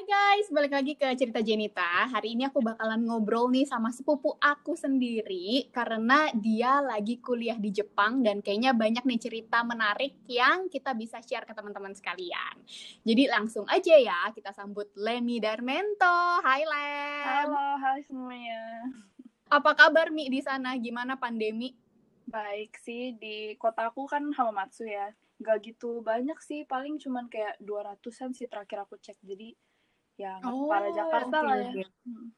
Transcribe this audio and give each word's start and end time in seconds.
Hai 0.00 0.08
guys, 0.08 0.48
balik 0.48 0.72
lagi 0.72 0.96
ke 0.96 1.12
cerita 1.12 1.44
Jenita. 1.44 2.08
Hari 2.08 2.32
ini 2.32 2.48
aku 2.48 2.64
bakalan 2.64 3.04
ngobrol 3.04 3.52
nih 3.52 3.68
sama 3.68 3.92
sepupu 3.92 4.32
aku 4.40 4.72
sendiri 4.72 5.68
karena 5.68 6.32
dia 6.32 6.80
lagi 6.80 7.20
kuliah 7.20 7.60
di 7.60 7.68
Jepang 7.68 8.24
dan 8.24 8.40
kayaknya 8.40 8.72
banyak 8.72 9.04
nih 9.04 9.20
cerita 9.20 9.60
menarik 9.60 10.24
yang 10.24 10.72
kita 10.72 10.96
bisa 10.96 11.20
share 11.20 11.44
ke 11.44 11.52
teman-teman 11.52 11.92
sekalian. 11.92 12.64
Jadi 13.04 13.28
langsung 13.28 13.68
aja 13.68 13.92
ya 14.00 14.32
kita 14.32 14.56
sambut 14.56 14.88
Lemi 14.96 15.36
Darmento. 15.36 16.40
Hai 16.40 16.64
Lem. 16.64 17.20
Halo, 17.28 17.68
hai 17.84 18.00
semuanya. 18.08 18.88
Apa 19.52 19.76
kabar 19.76 20.08
Mi 20.08 20.32
di 20.32 20.40
sana? 20.40 20.80
Gimana 20.80 21.20
pandemi? 21.20 21.76
Baik 22.24 22.72
sih, 22.80 23.20
di 23.20 23.52
kotaku 23.60 24.08
kan 24.08 24.32
Hamamatsu 24.32 24.88
ya. 24.88 25.12
Gak 25.44 25.60
gitu 25.60 26.00
banyak 26.00 26.40
sih, 26.40 26.64
paling 26.64 26.96
cuman 26.96 27.28
kayak 27.28 27.60
200-an 27.60 28.32
sih 28.32 28.48
terakhir 28.48 28.88
aku 28.88 28.96
cek. 28.96 29.20
Jadi 29.20 29.68
ya 30.20 30.36
nggak 30.36 30.52
Oh, 30.52 30.68
para 30.68 30.88
Jakarta 30.92 31.36
lah 31.40 31.56
ya. 31.64 31.86
Hmm. 32.04 32.28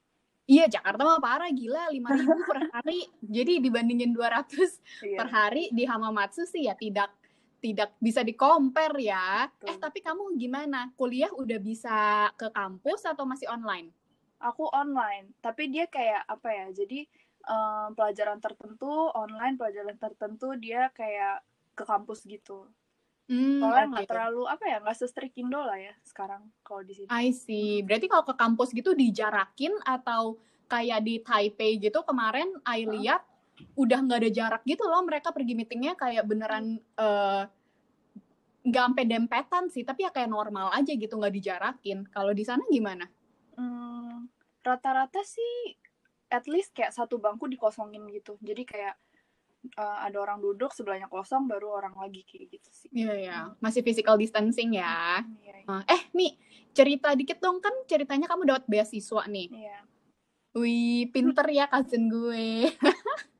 Iya, 0.43 0.67
Jakarta 0.69 1.01
mah 1.03 1.19
parah 1.19 1.51
gila 1.51 1.87
5000 1.89 2.03
per 2.45 2.59
hari. 2.71 3.01
Jadi 3.23 3.53
dibandingin 3.59 4.11
200 4.11 4.79
Iya. 5.01 5.19
per 5.19 5.29
hari 5.29 5.71
di 5.71 5.83
Hamamatsu 5.83 6.43
sih 6.45 6.67
ya 6.67 6.75
tidak 6.75 7.11
tidak 7.59 7.95
bisa 7.99 8.27
di 8.27 8.35
compare 8.35 8.99
ya. 8.99 9.47
Betul. 9.47 9.67
Eh 9.71 9.77
tapi 9.79 9.99
kamu 10.03 10.35
gimana? 10.35 10.91
Kuliah 10.95 11.31
udah 11.31 11.59
bisa 11.63 11.97
ke 12.35 12.51
kampus 12.51 13.07
atau 13.07 13.23
masih 13.23 13.47
online? 13.47 13.95
Aku 14.43 14.67
online, 14.67 15.31
tapi 15.39 15.71
dia 15.71 15.87
kayak 15.87 16.27
apa 16.27 16.51
ya? 16.51 16.67
Jadi 16.75 17.07
em, 17.47 17.89
pelajaran 17.95 18.43
tertentu 18.43 18.91
online, 19.15 19.55
pelajaran 19.55 19.95
tertentu 19.95 20.59
dia 20.59 20.91
kayak 20.91 21.47
ke 21.73 21.87
kampus 21.87 22.27
gitu. 22.27 22.67
Hmm, 23.31 23.63
Soalnya 23.63 23.87
nggak 23.97 24.09
terlalu 24.11 24.43
apa 24.51 24.65
ya, 24.67 24.77
nggak 24.83 24.97
se-strict 24.99 25.37
Indo 25.39 25.63
lah 25.63 25.79
ya 25.79 25.95
sekarang 26.03 26.43
kalau 26.67 26.83
di 26.83 26.93
sini. 26.99 27.09
I 27.09 27.31
see. 27.31 27.81
Berarti 27.87 28.11
kalau 28.11 28.25
ke 28.27 28.35
kampus 28.35 28.75
gitu 28.75 28.93
dijarakin 28.93 29.73
atau 29.87 30.37
kayak 30.67 31.01
di 31.05 31.21
Taipei 31.23 31.79
gitu 31.79 32.03
kemarin 32.03 32.49
I 32.67 32.89
lihat 32.89 33.23
udah 33.77 33.99
nggak 34.03 34.21
ada 34.27 34.31
jarak 34.33 34.63
gitu 34.65 34.89
loh 34.89 35.05
mereka 35.05 35.31
pergi 35.31 35.53
meetingnya 35.53 35.95
kayak 35.95 36.25
beneran 36.25 36.81
eh, 36.81 37.45
nggak 38.63 38.85
sampai 38.91 39.05
dempetan 39.05 39.65
sih 39.69 39.83
tapi 39.83 40.07
ya 40.07 40.11
kayak 40.15 40.31
normal 40.31 40.71
aja 40.75 40.93
gitu 40.95 41.15
nggak 41.15 41.35
dijarakin. 41.35 42.09
Kalau 42.11 42.33
di 42.35 42.43
sana 42.43 42.63
gimana? 42.71 43.07
Hmm, 43.55 44.27
rata-rata 44.67 45.23
sih 45.23 45.77
at 46.33 46.49
least 46.49 46.73
kayak 46.73 46.97
satu 46.97 47.21
bangku 47.21 47.47
dikosongin 47.47 48.09
gitu. 48.09 48.41
Jadi 48.41 48.63
kayak 48.65 48.97
uh, 49.79 49.99
ada 50.03 50.17
orang 50.19 50.39
duduk 50.39 50.71
sebelahnya 50.75 51.07
kosong 51.07 51.47
baru 51.47 51.73
orang 51.79 51.95
lagi 51.95 52.23
kayak 52.27 52.59
gitu 52.59 52.71
sih. 52.71 52.89
Iya 52.93 53.15
ya, 53.19 53.39
masih 53.59 53.81
physical 53.81 54.19
distancing 54.19 54.77
ya. 54.77 55.23
Iya, 55.43 55.65
Ah, 55.71 55.83
Eh, 55.87 56.03
Mi, 56.13 56.35
cerita 56.75 57.15
dikit 57.15 57.39
dong 57.39 57.63
kan 57.63 57.73
ceritanya 57.87 58.27
kamu 58.27 58.49
dapat 58.49 58.65
beasiswa 58.67 59.23
nih. 59.31 59.49
iya. 59.53 59.79
Wih, 60.53 61.09
pinter 61.09 61.49
ya 61.49 61.65
cousin 61.65 62.13
gue. 62.13 62.69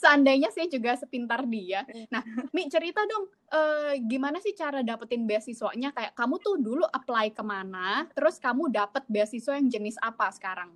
Seandainya 0.00 0.52
saya 0.52 0.68
juga 0.68 0.92
sepintar 0.96 1.44
dia. 1.48 1.84
Nah, 2.12 2.20
Mi 2.52 2.68
cerita 2.68 3.00
dong, 3.04 3.28
eh, 3.48 4.00
gimana 4.04 4.36
sih 4.40 4.52
cara 4.52 4.80
dapetin 4.80 5.24
beasiswanya? 5.24 5.92
Kayak 5.92 6.12
kamu 6.12 6.34
tuh 6.40 6.56
dulu 6.60 6.84
apply 6.84 7.32
ke 7.32 7.40
mana, 7.44 8.04
terus 8.12 8.36
kamu 8.36 8.68
dapet 8.68 9.04
beasiswa 9.08 9.56
yang 9.56 9.68
jenis 9.68 9.96
apa 10.00 10.28
sekarang? 10.32 10.72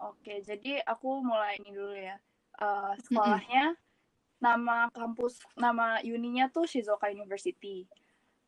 Oke, 0.00 0.40
jadi 0.40 0.80
aku 0.84 1.20
mulai 1.20 1.60
ini 1.60 1.72
dulu 1.72 1.92
ya. 1.92 2.16
Uh, 2.60 2.92
sekolahnya 3.08 3.72
nama 4.40 4.88
kampus 4.90 5.38
nama 5.54 6.00
uninya 6.00 6.48
tuh 6.48 6.64
Shizuoka 6.64 7.12
University. 7.12 7.84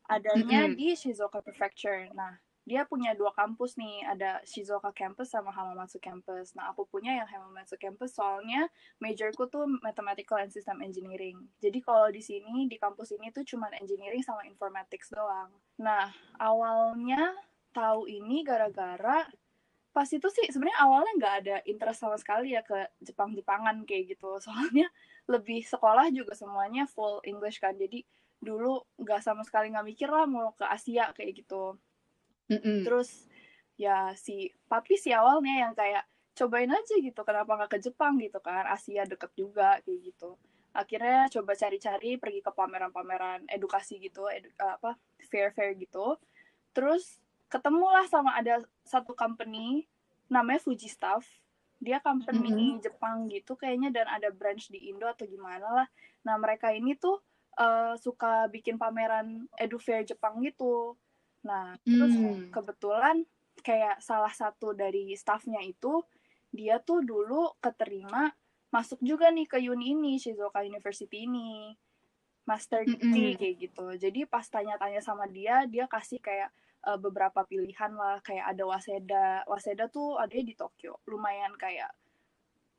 Adanya 0.09 0.67
Mm-mm. 0.67 0.75
di 0.75 0.97
Shizuoka 0.99 1.39
Prefecture. 1.39 2.11
Nah, 2.11 2.35
dia 2.63 2.87
punya 2.87 3.11
dua 3.11 3.35
kampus 3.35 3.75
nih, 3.75 4.07
ada 4.07 4.39
Shizuoka 4.47 4.95
Campus 4.95 5.31
sama 5.31 5.51
Hamamatsu 5.51 5.99
Campus. 5.99 6.55
Nah, 6.55 6.71
aku 6.71 6.87
punya 6.87 7.11
yang 7.11 7.27
Hamamatsu 7.27 7.75
Campus 7.75 8.15
soalnya 8.15 8.71
majorku 9.03 9.51
tuh 9.51 9.67
Mathematical 9.83 10.39
and 10.39 10.51
System 10.51 10.79
Engineering. 10.79 11.43
Jadi 11.59 11.83
kalau 11.83 12.07
di 12.07 12.23
sini 12.23 12.67
di 12.71 12.79
kampus 12.79 13.15
ini 13.15 13.35
tuh 13.35 13.43
cuma 13.43 13.67
engineering 13.75 14.23
sama 14.23 14.47
informatics 14.47 15.11
doang. 15.11 15.51
Nah, 15.79 16.07
awalnya 16.39 17.35
tahu 17.75 18.07
ini 18.07 18.47
gara-gara 18.47 19.27
pas 19.93 20.09
itu 20.09 20.25
sih 20.25 20.49
sebenarnya 20.49 20.79
awalnya 20.81 21.13
nggak 21.21 21.35
ada 21.45 21.55
interest 21.69 22.01
sama 22.01 22.17
sekali 22.17 22.57
ya 22.57 22.65
ke 22.65 22.79
Jepang-Jepangan 23.03 23.83
kayak 23.83 24.15
gitu. 24.15 24.39
Soalnya 24.45 24.87
lebih 25.29 25.63
sekolah 25.63 26.11
juga 26.11 26.35
semuanya 26.35 26.87
full 26.89 27.23
English 27.23 27.59
kan. 27.63 27.75
Jadi 27.75 28.03
dulu 28.43 28.83
nggak 28.99 29.23
sama 29.23 29.41
sekali 29.47 29.71
nggak 29.71 29.87
mikir 29.87 30.09
lah 30.11 30.27
mau 30.27 30.51
ke 30.55 30.67
Asia 30.67 31.11
kayak 31.15 31.43
gitu. 31.43 31.79
Mm-mm. 32.51 32.83
Terus 32.83 33.27
ya 33.79 34.13
si 34.13 34.53
papi 34.69 34.99
si 34.99 35.09
awalnya 35.09 35.65
yang 35.65 35.73
kayak 35.73 36.05
cobain 36.33 36.69
aja 36.69 36.95
gitu 36.97 37.21
kenapa 37.21 37.57
nggak 37.57 37.71
ke 37.77 37.79
Jepang 37.89 38.17
gitu 38.17 38.41
kan 38.41 38.65
Asia 38.65 39.05
deket 39.05 39.33
juga 39.37 39.77
kayak 39.85 40.13
gitu 40.13 40.37
akhirnya 40.73 41.29
coba 41.29 41.53
cari-cari 41.53 42.17
pergi 42.17 42.41
ke 42.41 42.49
pameran-pameran 42.49 43.45
edukasi 43.45 44.01
gitu 44.01 44.25
edu- 44.25 44.49
apa 44.57 44.97
fair-fair 45.29 45.77
gitu 45.77 46.17
terus 46.73 47.21
ketemulah 47.53 48.09
sama 48.09 48.33
ada 48.33 48.57
satu 48.81 49.13
company 49.13 49.85
namanya 50.25 50.65
Fuji 50.65 50.89
Staff 50.89 51.21
dia 51.83 51.99
company 51.99 52.79
Jepang 52.79 53.27
gitu 53.27 53.59
kayaknya 53.59 53.91
dan 53.91 54.07
ada 54.07 54.31
branch 54.31 54.71
di 54.71 54.87
Indo 54.87 55.03
atau 55.05 55.27
gimana 55.27 55.83
lah. 55.83 55.87
Nah 56.23 56.39
mereka 56.39 56.71
ini 56.71 56.95
tuh 56.95 57.19
eh, 57.59 57.93
suka 57.99 58.47
bikin 58.47 58.79
pameran 58.79 59.45
edu 59.59 59.75
fair 59.77 60.07
Jepang 60.07 60.39
gitu. 60.41 60.95
Nah 61.43 61.75
terus 61.83 62.15
Hmm. 62.15 62.47
kebetulan 62.49 63.27
kayak 63.61 63.99
salah 63.99 64.31
satu 64.31 64.71
dari 64.71 65.11
staffnya 65.19 65.59
itu 65.61 66.01
dia 66.49 66.79
tuh 66.79 67.03
dulu 67.03 67.53
keterima 67.59 68.31
masuk 68.73 68.97
juga 69.03 69.29
nih 69.29 69.45
ke 69.45 69.61
uni 69.61 69.93
ini 69.93 70.17
Shizuoka 70.17 70.63
University 70.63 71.27
ini. 71.27 71.75
Master 72.43 72.83
degree 72.83 73.31
Mm-mm. 73.31 73.39
kayak 73.39 73.55
gitu. 73.55 73.87
Jadi 73.95 74.27
pas 74.27 74.43
tanya-tanya 74.43 74.99
sama 74.99 75.23
dia 75.31 75.63
dia 75.63 75.87
kasih 75.87 76.19
kayak 76.19 76.51
eh, 76.83 76.99
beberapa 76.99 77.43
pilihan 77.47 77.91
lah. 77.95 78.19
Kayak 78.19 78.45
ada 78.55 78.63
Waseda. 78.67 79.25
Waseda 79.47 79.87
tuh 79.87 80.19
ada 80.19 80.33
di 80.33 80.53
Tokyo. 80.53 80.99
Lumayan 81.07 81.55
kayak 81.55 81.91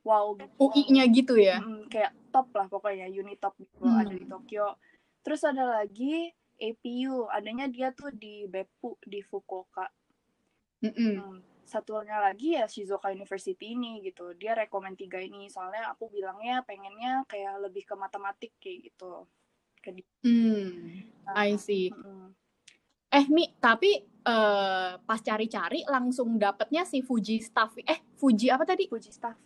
wow 0.04 0.36
gitu 0.36 0.52
UI-nya 0.60 1.04
gitu 1.08 1.34
ya? 1.40 1.64
Mm, 1.64 1.88
kayak 1.88 2.12
top 2.28 2.52
lah 2.52 2.68
pokoknya. 2.68 3.08
Uni 3.08 3.40
top 3.40 3.56
gitu 3.56 3.84
Hmm. 3.84 4.00
ada 4.04 4.12
di 4.12 4.26
Tokyo. 4.28 4.76
Terus 5.24 5.40
ada 5.48 5.80
lagi 5.80 6.28
APU 6.54 7.26
adanya 7.32 7.66
dia 7.66 7.90
tuh 7.90 8.12
di 8.14 8.44
Beppu 8.46 8.94
di 9.02 9.24
Fukuoka. 9.24 9.88
Mm-mm. 10.84 11.14
Hmm, 11.16 11.38
satunya 11.64 12.20
lagi 12.20 12.60
ya 12.60 12.68
Shizuoka 12.68 13.08
University 13.10 13.72
ini 13.72 14.04
gitu. 14.04 14.36
Dia 14.36 14.52
rekomend 14.52 15.00
tiga 15.00 15.16
ini. 15.16 15.48
Soalnya 15.48 15.90
aku 15.96 16.12
bilangnya 16.12 16.60
pengennya 16.62 17.24
kayak 17.24 17.56
lebih 17.64 17.88
ke 17.88 17.94
matematik 17.96 18.52
kayak 18.60 18.92
gitu. 18.92 19.24
Ke 19.80 19.90
di- 19.96 20.06
Hmm, 20.22 21.08
I 21.34 21.56
see. 21.56 21.88
Mm-mm. 21.88 22.13
Eh, 23.14 23.26
Mi, 23.30 23.46
tapi 23.62 24.02
eh, 24.02 24.92
pas 24.98 25.20
cari-cari 25.22 25.86
langsung 25.86 26.34
dapetnya 26.34 26.82
si 26.82 26.98
Fuji 26.98 27.38
Staff. 27.38 27.78
Eh, 27.78 28.02
Fuji 28.18 28.50
apa 28.50 28.66
tadi? 28.66 28.90
Fuji 28.90 29.14
staff 29.14 29.38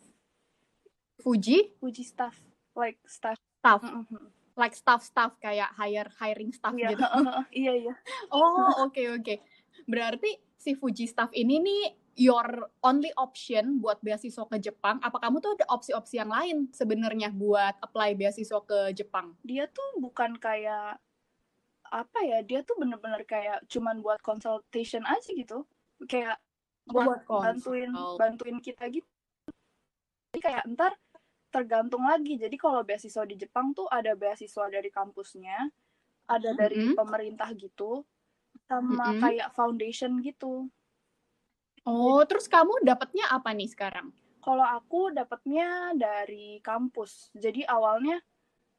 Fuji 1.19 1.75
Fuji 1.83 2.05
staff 2.07 2.33
like 2.79 2.97
staff 3.05 3.37
Staff. 3.59 3.83
Mm-mm. 3.83 4.31
like 4.59 4.75
staff-staff 4.75 5.35
kayak 5.39 5.71
hire 5.75 6.11
hiring 6.19 6.51
staff 6.55 6.75
iya 6.75 6.95
gitu. 6.95 7.03
iya 7.67 7.73
iya 7.75 7.95
Oh, 8.31 8.87
oke 8.87 9.03
oke. 9.19 9.35
Berarti 9.87 10.35
si 10.55 10.75
Fuji 10.79 11.07
staff 11.11 11.31
ini 11.35 11.59
nih 11.59 11.83
your 12.19 12.67
only 12.83 13.15
option 13.15 13.79
buat 13.79 14.03
beasiswa 14.03 14.47
ke 14.51 14.59
Jepang. 14.59 14.99
Apa 14.99 15.23
kamu 15.23 15.39
tuh 15.39 15.55
ada 15.59 15.67
opsi-opsi 15.71 16.19
yang 16.19 16.31
lain 16.31 16.71
sebenarnya 16.75 17.31
buat 17.31 17.79
apply 17.83 18.19
beasiswa 18.19 18.59
ke 18.63 18.95
Jepang? 18.95 19.35
dia 19.47 19.71
tuh 19.71 20.03
bukan 20.03 20.35
kayak 20.39 20.99
apa 21.91 22.19
ya 22.25 22.39
dia 22.45 22.61
tuh 22.63 22.77
bener-bener 22.79 23.23
kayak 23.25 23.65
cuman 23.69 24.01
buat 24.05 24.21
consultation 24.23 25.05
aja 25.09 25.31
gitu 25.33 25.65
kayak 26.07 26.37
buat, 26.89 27.05
buat 27.07 27.21
bantuin 27.29 27.91
consult. 27.93 28.17
bantuin 28.21 28.59
kita 28.63 28.85
gitu 28.93 29.09
jadi 30.33 30.41
kayak 30.45 30.65
ntar 30.77 30.93
tergantung 31.49 32.05
lagi 32.05 32.37
jadi 32.37 32.53
kalau 32.61 32.85
beasiswa 32.85 33.25
di 33.25 33.35
Jepang 33.41 33.73
tuh 33.73 33.89
ada 33.89 34.13
beasiswa 34.13 34.69
dari 34.69 34.93
kampusnya 34.93 35.73
ada 36.29 36.51
dari 36.53 36.93
Mhm. 36.93 36.95
pemerintah 36.95 37.49
gitu 37.57 38.05
sama 38.69 39.17
Mhm. 39.17 39.21
kayak 39.25 39.49
foundation 39.57 40.21
gitu 40.21 40.69
Oh, 41.89 42.21
terus 42.29 42.45
kamu 42.53 42.85
dapatnya 42.85 43.33
apa 43.33 43.51
nih 43.57 43.73
sekarang? 43.73 44.13
kalau 44.39 44.65
aku 44.65 45.11
dapatnya 45.13 45.93
dari 45.99 46.63
kampus 46.63 47.29
jadi 47.35 47.67
awalnya 47.69 48.23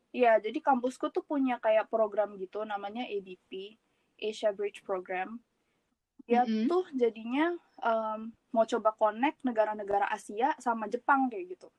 ya 0.09 0.41
jadi 0.41 0.57
kampusku 0.57 1.13
tuh 1.13 1.21
punya 1.21 1.61
kayak 1.61 1.89
program 1.89 2.33
gitu 2.35 2.65
namanya 2.65 3.05
ABP 3.05 3.77
Asia 4.17 4.49
Bridge 4.49 4.81
Program 4.81 5.37
dia 6.25 6.45
Mhm. 6.45 6.65
tuh 6.69 6.85
jadinya 6.93 7.53
em, 7.79 8.33
mau 8.51 8.65
coba 8.65 8.91
connect 8.93 9.41
negara-negara 9.45 10.09
Asia 10.09 10.53
sama 10.57 10.89
Jepang 10.89 11.29
kayak 11.29 11.57
gitu 11.57 11.69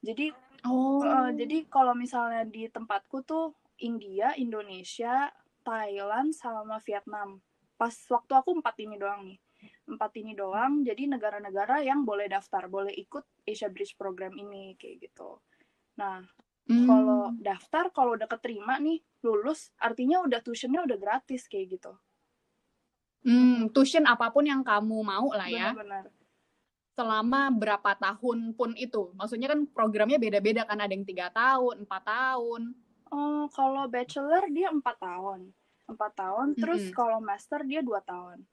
jadi 0.00 0.32
Oh. 0.64 1.04
eh, 1.04 1.30
jadi 1.36 1.68
kalau 1.68 1.92
misalnya 1.92 2.48
di 2.48 2.64
tempatku 2.72 3.20
tuh 3.22 3.52
India 3.76 4.32
Indonesia 4.34 5.28
Thailand 5.60 6.32
sama 6.32 6.80
Vietnam 6.80 7.40
pas 7.76 7.92
waktu 8.08 8.32
aku 8.32 8.56
empat 8.64 8.76
ini 8.80 8.96
doang 8.96 9.28
nih 9.28 9.38
empat 9.88 10.12
ini 10.20 10.36
doang. 10.36 10.84
Jadi 10.84 11.08
negara-negara 11.08 11.80
yang 11.80 12.04
boleh 12.04 12.28
daftar, 12.28 12.68
boleh 12.68 12.92
ikut 12.92 13.24
Asia 13.48 13.72
Bridge 13.72 13.96
program 13.96 14.36
ini 14.36 14.76
kayak 14.76 15.08
gitu. 15.08 15.40
Nah, 15.96 16.20
hmm. 16.68 16.86
kalau 16.88 17.22
daftar, 17.36 17.84
kalau 17.92 18.16
udah 18.16 18.28
keterima 18.28 18.80
nih, 18.80 19.00
lulus, 19.24 19.72
artinya 19.80 20.20
udah 20.24 20.40
tuitionnya 20.44 20.84
udah 20.84 20.98
gratis 21.00 21.48
kayak 21.48 21.80
gitu. 21.80 21.92
Hmm, 23.24 23.72
tuition 23.72 24.04
apa 24.04 24.28
pun 24.28 24.44
yang 24.44 24.60
kamu 24.60 25.00
mau 25.00 25.32
lah 25.32 25.48
ya. 25.48 25.72
Benar-benar. 25.72 26.12
Selama 26.94 27.50
berapa 27.50 27.90
tahun 27.96 28.52
pun 28.54 28.76
itu. 28.76 29.10
Maksudnya 29.16 29.50
kan 29.50 29.64
programnya 29.66 30.20
beda-beda 30.20 30.68
kan 30.68 30.78
ada 30.78 30.92
yang 30.92 31.08
tiga 31.08 31.32
tahun, 31.32 31.88
empat 31.88 32.02
tahun. 32.04 32.76
Oh, 33.10 33.48
kalau 33.50 33.88
bachelor 33.88 34.44
dia 34.52 34.68
empat 34.70 35.00
tahun, 35.00 35.50
empat 35.88 36.12
tahun. 36.14 36.46
Mm 36.52 36.54
-hmm. 36.54 36.62
Terus 36.62 36.82
kalau 36.92 37.18
master 37.18 37.64
dia 37.64 37.80
dua 37.80 38.04
tahun. 38.04 38.44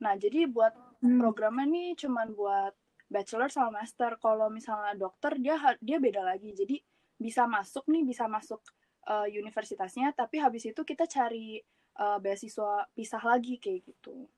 Nah, 0.00 0.14
jadi 0.14 0.46
buat 0.46 0.72
mm. 1.02 1.18
programnya 1.18 1.66
nih 1.66 1.88
cuman 2.06 2.30
buat 2.32 2.72
bachelor 3.10 3.50
sama 3.50 3.82
master. 3.82 4.16
Kalau 4.22 4.46
misalnya 4.48 4.94
dokter 4.94 5.34
dia 5.36 5.58
dia 5.82 5.98
beda 5.98 6.22
lagi. 6.22 6.54
Jadi 6.54 6.78
bisa 7.16 7.48
masuk 7.48 7.84
nih, 7.88 8.04
bisa 8.04 8.28
masuk 8.28 8.60
uh, 9.08 9.28
universitasnya. 9.28 10.12
Tapi 10.12 10.40
habis 10.40 10.68
itu 10.68 10.80
kita 10.84 11.08
cari 11.08 11.60
uh, 12.00 12.20
beasiswa 12.22 12.86
pisah 12.92 13.22
lagi 13.24 13.56
kayak 13.60 13.84
gitu. 13.84 14.28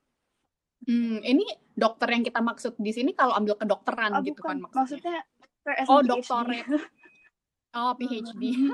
Hmm, 0.87 1.19
ini 1.21 1.43
dokter 1.75 2.07
yang 2.07 2.23
kita 2.23 2.39
maksud 2.39 2.79
di 2.79 2.95
sini 2.95 3.11
kalau 3.11 3.35
ambil 3.35 3.59
kedokteran 3.59 4.15
oh, 4.15 4.23
gitu 4.23 4.39
kan 4.39 4.63
maksudnya. 4.63 4.79
Maksudnya 4.79 5.17
Oh, 5.89 6.01
dokter. 6.01 6.45
Oh, 7.75 7.93
PhD. 7.93 8.41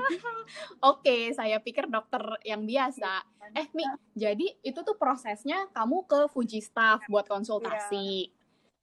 okay, 0.80 1.22
saya 1.36 1.60
pikir 1.60 1.90
dokter 1.90 2.22
yang 2.46 2.64
biasa. 2.64 3.20
Eh, 3.52 3.68
Mi, 3.76 3.84
jadi 4.16 4.56
itu 4.64 4.80
tuh 4.80 4.96
prosesnya 4.96 5.68
kamu 5.76 6.08
ke 6.08 6.20
Fuji 6.32 6.64
Staff 6.64 7.04
buat 7.10 7.28
konsultasi. 7.28 8.30
Yeah. 8.30 8.34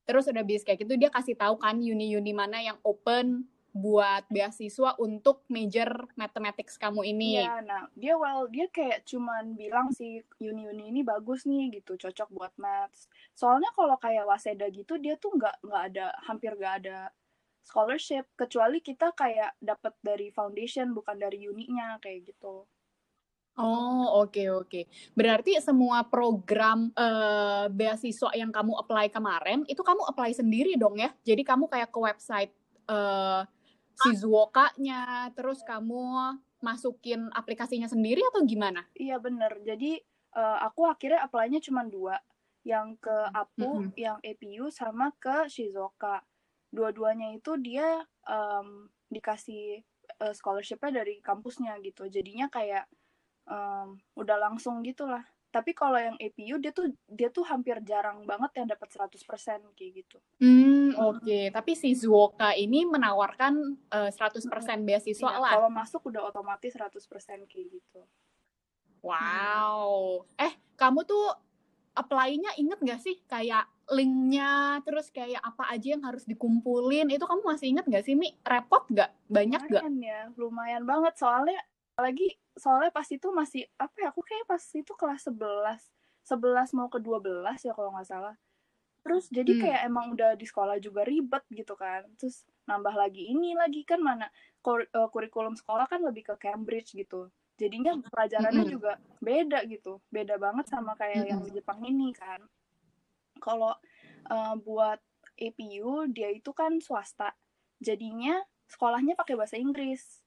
Terus 0.03 0.27
udah 0.29 0.43
bis 0.43 0.67
kayak 0.67 0.83
gitu 0.83 0.99
dia 0.99 1.07
kasih 1.07 1.39
tahu 1.39 1.55
kan 1.55 1.79
uni-uni 1.79 2.35
mana 2.35 2.59
yang 2.59 2.75
open 2.83 3.47
buat 3.73 4.29
beasiswa 4.29 4.93
untuk 5.01 5.41
major 5.49 6.05
mathematics 6.13 6.77
kamu 6.77 7.09
ini. 7.09 7.41
Iya, 7.41 7.65
nah 7.65 7.89
dia 7.97 8.13
well 8.13 8.45
dia 8.45 8.69
kayak 8.69 9.01
cuman 9.09 9.57
bilang 9.57 9.89
sih 9.89 10.21
uni-uni 10.37 10.93
ini 10.93 11.01
bagus 11.01 11.49
nih 11.49 11.81
gitu, 11.81 11.97
cocok 11.97 12.29
buat 12.29 12.53
maths. 12.61 13.09
Soalnya 13.33 13.73
kalau 13.73 13.97
kayak 13.97 14.29
Waseda 14.29 14.69
gitu 14.69 15.01
dia 15.01 15.17
tuh 15.17 15.33
nggak 15.33 15.65
nggak 15.65 15.83
ada 15.89 16.13
hampir 16.29 16.53
nggak 16.53 16.75
ada 16.85 17.09
scholarship 17.65 18.29
kecuali 18.37 18.77
kita 18.77 19.09
kayak 19.17 19.57
dapat 19.57 19.97
dari 20.05 20.29
foundation 20.29 20.93
bukan 20.93 21.17
dari 21.17 21.41
uninya 21.41 21.97
kayak 21.97 22.29
gitu. 22.29 22.69
Oh, 23.53 24.25
oke 24.25 24.33
okay, 24.33 24.47
oke. 24.49 24.69
Okay. 24.69 24.83
Berarti 25.17 25.57
semua 25.61 26.05
program 26.05 26.93
uh, 26.93 27.69
beasiswa 27.73 28.33
yang 28.37 28.53
kamu 28.53 28.77
apply 28.81 29.09
kemarin 29.09 29.65
itu 29.65 29.81
kamu 29.81 30.05
apply 30.09 30.29
sendiri 30.33 30.77
dong 30.77 30.97
ya. 30.97 31.09
Jadi 31.25 31.41
kamu 31.41 31.69
kayak 31.69 31.89
ke 31.89 31.99
website 32.01 32.53
uh, 32.89 33.45
Shizuoka-nya, 34.01 35.29
terus 35.37 35.61
kamu 35.61 36.37
masukin 36.63 37.27
aplikasinya 37.35 37.91
sendiri 37.91 38.23
atau 38.33 38.41
gimana? 38.47 38.87
Iya 38.95 39.19
bener. 39.19 39.59
Jadi 39.61 39.99
uh, 40.33 40.57
aku 40.63 40.87
akhirnya 40.87 41.27
apply-nya 41.27 41.59
cuma 41.59 41.83
dua, 41.83 42.17
yang 42.63 42.95
ke 42.97 43.11
APU, 43.11 43.69
mm 43.69 43.83
-hmm. 43.91 43.99
yang 43.99 44.17
APU, 44.23 44.71
sama 44.71 45.11
ke 45.19 45.51
Shizuoka. 45.51 46.23
Dua-duanya 46.73 47.35
itu 47.35 47.59
dia 47.59 48.01
um, 48.25 48.87
dikasih 49.11 49.83
uh, 50.23 50.33
scholarship-nya 50.33 51.03
dari 51.03 51.19
kampusnya 51.19 51.77
gitu. 51.83 52.07
Jadinya 52.07 52.47
kayak 52.47 52.87
um, 53.45 53.99
udah 54.15 54.37
langsung 54.39 54.81
gitu 54.81 55.05
lah 55.05 55.32
tapi 55.53 55.77
kalau 55.77 56.01
yang 56.01 56.17
APU 56.17 56.57
dia 56.57 56.73
tuh 56.73 56.89
dia 57.05 57.29
tuh 57.29 57.45
hampir 57.45 57.77
jarang 57.85 58.25
banget 58.25 58.57
yang 58.57 58.67
dapat 58.73 58.89
100% 58.89 59.21
kayak 59.77 59.91
gitu. 60.01 60.17
Hmm, 60.41 60.97
oke. 60.97 61.21
Okay. 61.21 61.53
Tapi 61.53 61.77
si 61.77 61.93
Zuoka 61.93 62.57
ini 62.57 62.89
menawarkan 62.89 63.53
uh, 63.93 64.09
100% 64.09 64.49
beasiswa 64.81 65.29
iya, 65.29 65.37
lah. 65.37 65.53
Kalau 65.53 65.69
masuk 65.69 66.09
udah 66.09 66.25
otomatis 66.25 66.73
100% 66.73 66.97
kayak 67.45 67.67
gitu. 67.69 68.01
Wow. 69.05 70.25
Hmm. 70.25 70.49
Eh, 70.49 70.53
kamu 70.73 71.05
tuh 71.05 71.37
apply-nya 71.93 72.57
inget 72.57 72.81
gak 72.81 73.01
sih 73.05 73.21
kayak 73.29 73.69
linknya 73.93 74.81
terus 74.81 75.13
kayak 75.13 75.37
apa 75.37 75.69
aja 75.69 75.93
yang 75.93 76.01
harus 76.01 76.25
dikumpulin 76.25 77.13
itu 77.13 77.21
kamu 77.21 77.45
masih 77.45 77.69
inget 77.69 77.85
gak 77.85 78.01
sih 78.01 78.17
Mi 78.17 78.33
repot 78.41 78.89
gak 78.89 79.13
banyak 79.29 79.61
lumayan 79.69 79.93
gak 79.93 80.01
ya 80.01 80.21
lumayan 80.33 80.83
banget 80.89 81.13
soalnya 81.19 81.61
lagi 81.97 82.37
soalnya 82.57 82.89
pas 82.89 83.05
itu 83.09 83.27
masih 83.29 83.69
apa 83.77 83.93
ya 84.01 84.07
aku 84.09 84.21
kayak 84.25 84.45
pas 84.49 84.61
itu 84.61 84.93
kelas 84.97 85.29
11 85.29 85.93
11 86.23 86.77
mau 86.79 86.87
ke 86.87 86.99
12 87.03 87.67
ya 87.67 87.73
kalau 87.75 87.91
nggak 87.91 88.07
salah. 88.07 88.35
Terus 89.03 89.27
jadi 89.27 89.51
hmm. 89.51 89.61
kayak 89.61 89.81
emang 89.83 90.05
udah 90.15 90.31
di 90.39 90.47
sekolah 90.47 90.79
juga 90.79 91.03
ribet 91.03 91.43
gitu 91.51 91.75
kan. 91.75 92.07
Terus 92.15 92.47
nambah 92.63 92.95
lagi 92.95 93.27
ini 93.27 93.51
lagi 93.59 93.83
kan 93.83 93.99
mana 93.99 94.31
kur 94.63 94.87
uh, 94.95 95.11
kurikulum 95.11 95.59
sekolah 95.59 95.91
kan 95.91 95.99
lebih 95.99 96.31
ke 96.31 96.35
Cambridge 96.39 96.95
gitu. 96.95 97.27
Jadinya 97.59 97.99
pelajarannya 97.99 98.63
hmm. 98.63 98.71
juga 98.71 98.95
beda 99.19 99.67
gitu. 99.67 99.99
Beda 100.07 100.39
banget 100.39 100.71
sama 100.71 100.95
kayak 100.95 101.27
hmm. 101.27 101.29
yang 101.29 101.39
di 101.43 101.51
Jepang 101.51 101.83
ini 101.83 102.15
kan. 102.15 102.39
Kalau 103.43 103.75
uh, 104.31 104.55
buat 104.63 105.03
APU 105.35 106.07
dia 106.07 106.31
itu 106.31 106.55
kan 106.55 106.79
swasta. 106.79 107.35
Jadinya 107.83 108.39
sekolahnya 108.71 109.19
pakai 109.19 109.35
bahasa 109.35 109.59
Inggris 109.59 110.22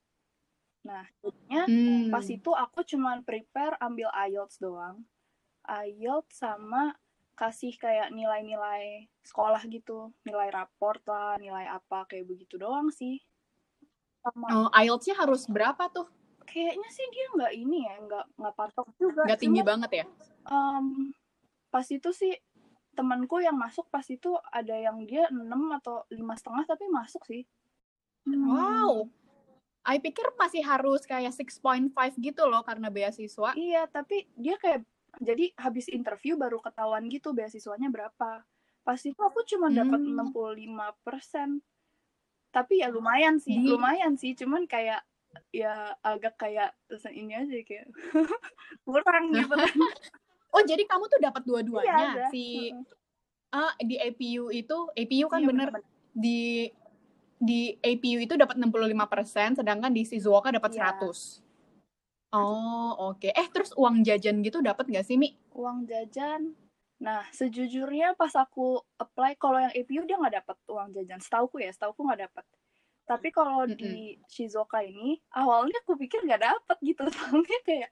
Nah, 0.85 1.05
jadinya 1.23 1.63
hmm. 1.65 2.13
pas 2.13 2.25
itu 2.27 2.51
aku 2.53 2.85
cuma 2.85 3.19
prepare 3.23 3.77
ambil 3.81 4.11
IELTS 4.13 4.61
doang. 4.61 5.01
IELTS 5.65 6.37
sama 6.37 6.95
kasih 7.37 7.77
kayak 7.77 8.09
nilai-nilai 8.09 9.05
sekolah 9.21 9.61
gitu, 9.69 10.09
nilai 10.25 10.49
raport 10.49 11.01
lah, 11.05 11.37
nilai 11.37 11.69
apa 11.69 12.09
kayak 12.09 12.25
begitu 12.25 12.57
doang 12.57 12.89
sih. 12.89 13.21
Sama 14.25 14.45
oh, 14.49 14.69
IELTS-nya 14.73 15.15
harus 15.21 15.45
berapa 15.45 15.85
tuh? 15.93 16.09
Kayaknya 16.47 16.89
sih 16.89 17.05
dia 17.13 17.25
nggak 17.37 17.53
ini 17.53 17.79
ya, 17.85 17.95
nggak 18.01 18.25
nggak 18.41 18.55
patok 18.55 18.87
juga. 18.97 19.21
Nggak 19.27 19.41
tinggi 19.41 19.61
Cuma, 19.61 19.69
banget 19.69 19.91
ya? 19.93 20.05
Um, 20.47 21.11
pas 21.69 21.85
itu 21.85 22.09
sih 22.15 22.33
temanku 22.97 23.37
yang 23.37 23.53
masuk 23.53 23.85
pas 23.93 24.01
itu 24.09 24.33
ada 24.49 24.73
yang 24.73 25.05
dia 25.05 25.29
6 25.29 25.45
atau 25.77 26.01
lima 26.09 26.33
setengah 26.33 26.65
tapi 26.65 26.89
masuk 26.89 27.21
sih. 27.29 27.45
Hmm. 28.25 28.49
Wow, 28.49 29.13
I 29.87 30.03
pikir 30.03 30.27
masih 30.35 30.59
harus 30.67 31.07
kayak 31.07 31.31
6.5 31.31 31.95
gitu 32.19 32.43
loh 32.43 32.59
karena 32.67 32.91
beasiswa. 32.91 33.55
Iya, 33.55 33.87
tapi 33.87 34.27
dia 34.35 34.59
kayak 34.59 34.83
jadi 35.23 35.55
habis 35.55 35.87
interview 35.87 36.35
baru 36.35 36.59
ketahuan 36.59 37.07
gitu 37.07 37.31
beasiswanya 37.31 37.87
berapa. 37.87 38.43
Pas 38.83 38.99
itu 38.99 39.19
aku 39.19 39.47
cuma 39.47 39.71
dapat 39.71 40.03
hmm. 40.03 40.35
65%. 40.35 41.63
Tapi 42.51 42.83
ya 42.83 42.91
lumayan 42.91 43.39
sih, 43.39 43.55
Di... 43.55 43.67
lumayan 43.71 44.19
sih, 44.19 44.35
cuman 44.35 44.67
kayak 44.67 45.07
ya 45.51 45.93
agak 46.01 46.39
kayak 46.39 46.73
ini 47.13 47.35
aja 47.35 47.61
kayak 47.61 47.87
kurang 48.87 49.29
gitu 49.35 49.53
oh, 50.49 50.63
jadi 50.65 50.81
kamu 50.87 51.05
tuh 51.11 51.19
dapat 51.21 51.43
dua-duanya 51.45 52.25
iya, 52.25 52.27
si 52.33 52.73
uh, 53.53 53.73
di 53.77 54.01
APU 54.01 54.49
itu, 54.49 54.77
APU 54.97 55.25
kan 55.29 55.45
iya, 55.45 55.47
bener, 55.51 55.67
bener 55.69 55.85
di 56.17 56.65
di 57.37 57.77
APU 57.77 58.17
itu 58.17 58.33
dapat 58.33 58.57
65%, 58.57 59.61
sedangkan 59.61 59.93
di 59.93 60.01
Shizuoka 60.03 60.49
dapat 60.49 60.73
yeah. 60.73 60.93
100. 60.97 61.45
Oh, 62.35 63.13
oke. 63.13 63.23
Okay. 63.23 63.31
Eh, 63.31 63.47
terus 63.53 63.71
uang 63.77 64.03
jajan 64.03 64.43
gitu 64.43 64.59
dapat 64.59 64.89
nggak 64.89 65.05
sih, 65.05 65.15
Mi? 65.15 65.31
Uang 65.55 65.87
jajan? 65.87 66.51
Nah, 66.97 67.23
sejujurnya 67.29 68.17
pas 68.17 68.33
aku 68.33 68.81
apply, 68.97 69.37
kalau 69.37 69.61
yang 69.61 69.71
APU 69.71 70.03
dia 70.03 70.17
nggak 70.17 70.43
dapat 70.43 70.57
uang 70.67 70.89
jajan. 70.97 71.21
Setauku 71.21 71.61
ya, 71.61 71.71
setauku 71.71 72.03
nggak 72.03 72.27
dapat. 72.27 72.45
Tapi 73.07 73.31
kalau 73.31 73.63
mm 73.63 73.71
-hmm. 73.71 73.79
di 73.79 73.93
Shizuoka 74.27 74.83
ini, 74.83 75.15
awalnya 75.31 75.79
aku 75.85 75.95
pikir 75.95 76.25
nggak 76.27 76.43
dapat 76.43 76.77
gitu. 76.83 77.03
Soalnya 77.15 77.59
kayak, 77.63 77.89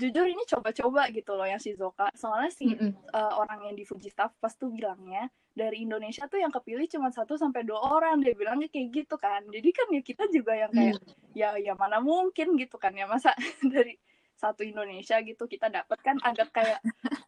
jujur 0.00 0.24
ini 0.24 0.40
coba-coba 0.48 1.12
gitu 1.12 1.36
loh 1.36 1.44
yang 1.44 1.60
Shizuoka. 1.60 2.08
Soalnya 2.16 2.48
si 2.48 2.72
mm 2.72 2.76
-hmm. 2.80 2.92
uh, 3.12 3.32
orang 3.36 3.68
yang 3.68 3.74
di 3.76 3.84
Fuji 3.84 4.08
Staff 4.08 4.32
pas 4.40 4.56
tuh 4.56 4.72
bilangnya, 4.72 5.28
dari 5.50 5.82
Indonesia 5.82 6.24
tuh 6.30 6.38
yang 6.38 6.54
kepilih 6.54 6.86
cuma 6.86 7.10
satu 7.10 7.34
sampai 7.34 7.66
dua 7.66 7.82
orang 7.82 8.22
dia 8.22 8.32
bilangnya 8.38 8.70
kayak 8.70 8.88
gitu 9.02 9.18
kan 9.18 9.42
jadi 9.50 9.68
kan 9.74 9.86
ya 9.90 10.02
kita 10.02 10.24
juga 10.30 10.52
yang 10.54 10.70
kayak 10.70 10.96
hmm. 10.96 11.34
ya 11.34 11.48
ya 11.58 11.74
mana 11.74 11.98
mungkin 11.98 12.54
gitu 12.54 12.78
kan 12.78 12.94
ya 12.94 13.10
masa 13.10 13.34
dari 13.74 13.98
satu 14.38 14.64
Indonesia 14.64 15.20
gitu 15.20 15.44
kita 15.44 15.68
dapat 15.68 15.98
kan 16.00 16.16
agak 16.22 16.54
kayak 16.54 16.80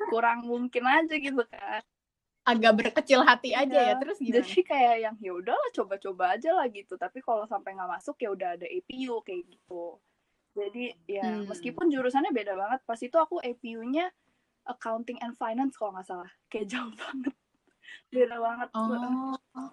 kurang 0.09 0.49
mungkin 0.49 0.87
aja 0.87 1.13
gitu 1.19 1.45
kan 1.51 1.83
agak 2.43 2.73
berkecil 2.75 3.23
hati 3.23 3.55
aja 3.55 3.71
ya, 3.71 3.95
ya 3.95 4.01
terus 4.03 4.19
gimana? 4.19 4.43
Jadi 4.43 4.67
kayak 4.67 4.97
yang 4.99 5.15
ya 5.23 5.31
udahlah 5.31 5.71
coba-coba 5.79 6.35
aja 6.35 6.51
lah 6.51 6.67
gitu. 6.75 6.99
Tapi 6.99 7.23
kalau 7.23 7.47
sampai 7.47 7.79
nggak 7.79 7.87
masuk 7.87 8.19
ya 8.19 8.35
udah 8.35 8.59
ada 8.59 8.67
APU 8.67 9.23
kayak 9.23 9.47
gitu. 9.47 10.03
Jadi 10.53 10.93
ya 11.09 11.25
hmm. 11.25 11.49
meskipun 11.49 11.89
jurusannya 11.89 12.33
beda 12.33 12.53
banget, 12.57 12.81
pas 12.85 13.01
itu 13.01 13.17
aku 13.17 13.41
APU-nya 13.41 14.13
accounting 14.69 15.19
and 15.25 15.35
finance 15.41 15.75
kalau 15.75 15.97
nggak 15.97 16.07
salah. 16.07 16.31
Kayak 16.53 16.77
jauh 16.77 16.93
banget 17.03 17.35
beda 18.13 18.37
banget 18.37 18.69
oh 18.77 19.73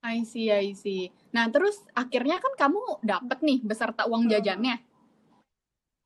I 0.00 0.24
see, 0.24 0.48
I 0.48 0.72
see. 0.72 1.12
Nah, 1.36 1.52
terus 1.52 1.76
akhirnya 1.92 2.40
kan 2.40 2.56
kamu 2.56 3.04
dapet 3.04 3.44
nih 3.44 3.60
beserta 3.60 4.08
uang 4.08 4.24
hmm. 4.24 4.32
jajannya. 4.32 4.76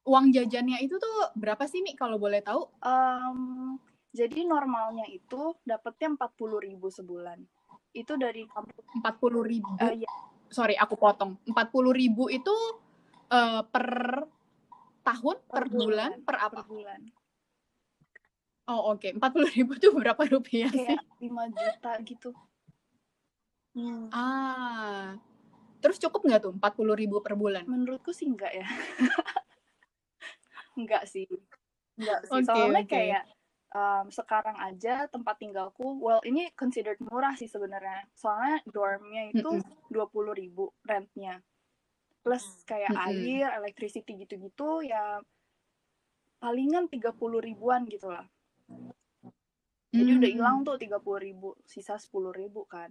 Uang 0.03 0.35
jajannya 0.35 0.83
itu 0.83 0.99
tuh 0.99 1.31
berapa 1.39 1.63
sih, 1.71 1.79
Mi, 1.79 1.95
kalau 1.95 2.19
boleh 2.19 2.43
tahu? 2.43 2.67
Um, 2.83 3.79
Jadi 4.11 4.51
normalnya 4.51 5.07
itu 5.07 5.55
dapetnya 5.63 6.11
40 6.11 6.67
ribu 6.67 6.91
sebulan. 6.91 7.39
Itu 7.95 8.19
dari 8.19 8.43
kampus. 8.51 8.83
40 8.99 9.07
ribu. 9.47 9.71
Uh, 9.79 9.95
ya. 9.95 10.11
Sorry, 10.51 10.75
aku 10.75 10.99
potong. 10.99 11.39
40 11.47 11.55
ribu 11.95 12.27
itu 12.27 12.51
uh, 13.31 13.63
per 13.69 13.89
tahun, 15.05 15.37
per, 15.49 15.53
per 15.53 15.65
bulan, 15.69 15.85
bulan, 15.85 16.11
per 16.25 16.37
apa? 16.41 16.61
Per 16.65 16.69
bulan. 16.69 17.01
Oh 18.65 18.97
oke, 18.97 19.05
okay. 19.05 19.13
40 19.13 19.57
ribu 19.61 19.77
itu 19.77 19.93
berapa 19.93 20.23
rupiah 20.25 20.73
Kayak 20.73 21.05
sih? 21.21 21.29
5 21.29 21.53
juta 21.53 21.93
gitu. 22.09 22.31
Hmm. 23.77 24.09
Ah, 24.09 25.21
terus 25.85 26.01
cukup 26.01 26.25
nggak 26.25 26.41
tuh 26.49 26.53
40 26.57 26.97
ribu 26.97 27.21
per 27.21 27.37
bulan? 27.37 27.69
Menurutku 27.69 28.17
sih 28.17 28.25
enggak 28.25 28.57
ya. 28.57 28.65
enggak 30.81 31.05
sih. 31.05 31.29
Enggak 32.01 32.25
sih. 32.25 32.41
Okay, 32.41 32.49
Soalnya 32.49 32.85
okay. 32.89 32.89
kayak 32.89 33.23
um, 33.75 34.07
sekarang 34.09 34.57
aja 34.57 35.11
tempat 35.13 35.37
tinggalku, 35.37 36.01
well 36.01 36.23
ini 36.25 36.49
considered 36.57 36.97
murah 37.05 37.37
sih 37.37 37.51
sebenarnya. 37.51 38.09
Soalnya 38.17 38.65
dormnya 38.71 39.29
itu 39.29 39.61
dua 39.93 40.09
puluh 40.09 40.33
ribu 40.33 40.73
rentnya, 40.89 41.43
plus 42.25 42.65
kayak 42.65 42.89
mm 42.89 42.97
-hmm. 42.97 43.09
air, 43.13 43.49
electricity 43.61 44.25
gitu-gitu 44.25 44.81
ya 44.81 45.21
palingan 46.41 46.89
tiga 46.89 47.13
puluh 47.13 47.45
ribuan 47.45 47.85
gitu 47.85 48.09
lah. 48.09 48.25
Jadi 49.93 50.01
mm 50.01 50.09
-hmm. 50.09 50.21
udah 50.25 50.31
hilang 50.33 50.57
tuh 50.65 50.81
tiga 50.81 50.99
puluh 50.99 51.21
ribu, 51.21 51.49
sisa 51.69 52.01
sepuluh 52.01 52.33
ribu 52.33 52.65
kan. 52.65 52.89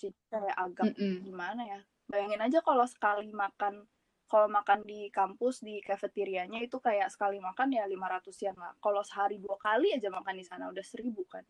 Jadi 0.00 0.16
kayak 0.32 0.56
agak 0.56 0.92
mm 0.92 0.96
-hmm. 0.96 1.16
gimana 1.22 1.62
ya? 1.68 1.80
Bayangin 2.08 2.40
aja 2.40 2.58
kalau 2.64 2.88
sekali 2.88 3.28
makan 3.32 3.84
kalau 4.26 4.50
makan 4.50 4.82
di 4.82 5.06
kampus 5.14 5.62
di 5.62 5.78
kafeterianya 5.78 6.58
itu 6.58 6.82
kayak 6.82 7.14
sekali 7.14 7.38
makan 7.38 7.78
ya 7.78 7.86
500 7.86 8.42
yen 8.42 8.56
lah. 8.58 8.74
Kalau 8.82 9.06
sehari 9.06 9.38
dua 9.38 9.54
kali 9.54 9.94
aja 9.94 10.10
makan 10.10 10.34
di 10.34 10.44
sana 10.44 10.66
udah 10.66 10.82
seribu 10.82 11.22
kan. 11.30 11.46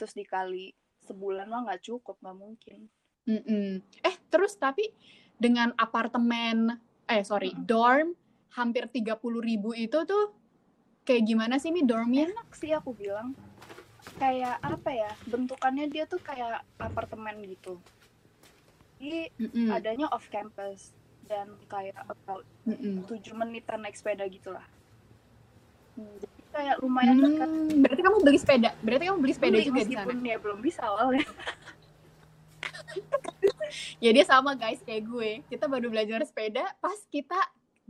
Terus 0.00 0.16
dikali 0.16 0.72
sebulan 1.04 1.44
mah 1.44 1.68
nggak 1.68 1.84
cukup, 1.84 2.16
nggak 2.24 2.38
mungkin. 2.40 2.88
Mm 3.28 3.42
-mm. 3.44 3.70
Eh 4.00 4.16
terus 4.32 4.56
tapi 4.56 4.88
dengan 5.40 5.72
apartemen, 5.80 6.76
eh 7.08 7.24
sorry, 7.24 7.56
mm 7.56 7.64
-hmm. 7.64 7.66
dorm 7.66 8.08
hampir 8.52 8.84
30 8.92 9.16
ribu 9.40 9.72
itu 9.72 10.04
tuh 10.04 10.36
kayak 11.08 11.24
gimana 11.24 11.56
sih 11.56 11.72
nih 11.72 11.86
dormnya? 11.88 12.28
Enak 12.28 12.52
sih 12.52 12.70
aku 12.76 12.92
bilang. 12.92 13.32
Kayak 14.20 14.60
apa 14.60 14.90
ya, 14.92 15.10
bentukannya 15.24 15.88
dia 15.88 16.04
tuh 16.04 16.20
kayak 16.20 16.60
apartemen 16.76 17.40
gitu. 17.48 17.80
Jadi 19.00 19.32
mm 19.40 19.48
-mm. 19.48 19.68
adanya 19.72 20.06
off 20.12 20.28
campus 20.28 20.92
dan 21.30 21.46
kayak 21.70 21.94
about 22.10 22.42
tujuh 23.06 23.34
menitan 23.38 23.86
naik 23.86 23.94
sepeda 23.94 24.26
gitulah 24.26 24.66
hmm, 25.94 26.14
jadi 26.18 26.40
kayak 26.50 26.76
lumayan 26.82 27.14
hmm, 27.14 27.24
dekat 27.30 27.50
berarti 27.86 28.02
kamu 28.02 28.18
beli 28.26 28.38
sepeda 28.42 28.70
berarti 28.82 29.04
kamu 29.06 29.18
beli 29.22 29.34
sepeda 29.38 29.54
beli, 29.54 29.68
juga 29.70 29.80
di 29.86 29.94
sana 29.94 30.26
ya 30.26 30.38
belum 30.42 30.58
bisa 30.58 30.82
awalnya 30.82 31.22
ya 34.02 34.10
dia 34.10 34.24
sama 34.26 34.54
guys 34.58 34.80
kayak 34.82 35.02
gue. 35.06 35.30
Kita 35.48 35.66
baru 35.66 35.88
belajar 35.90 36.22
sepeda 36.26 36.64
pas 36.78 36.96
kita 37.08 37.38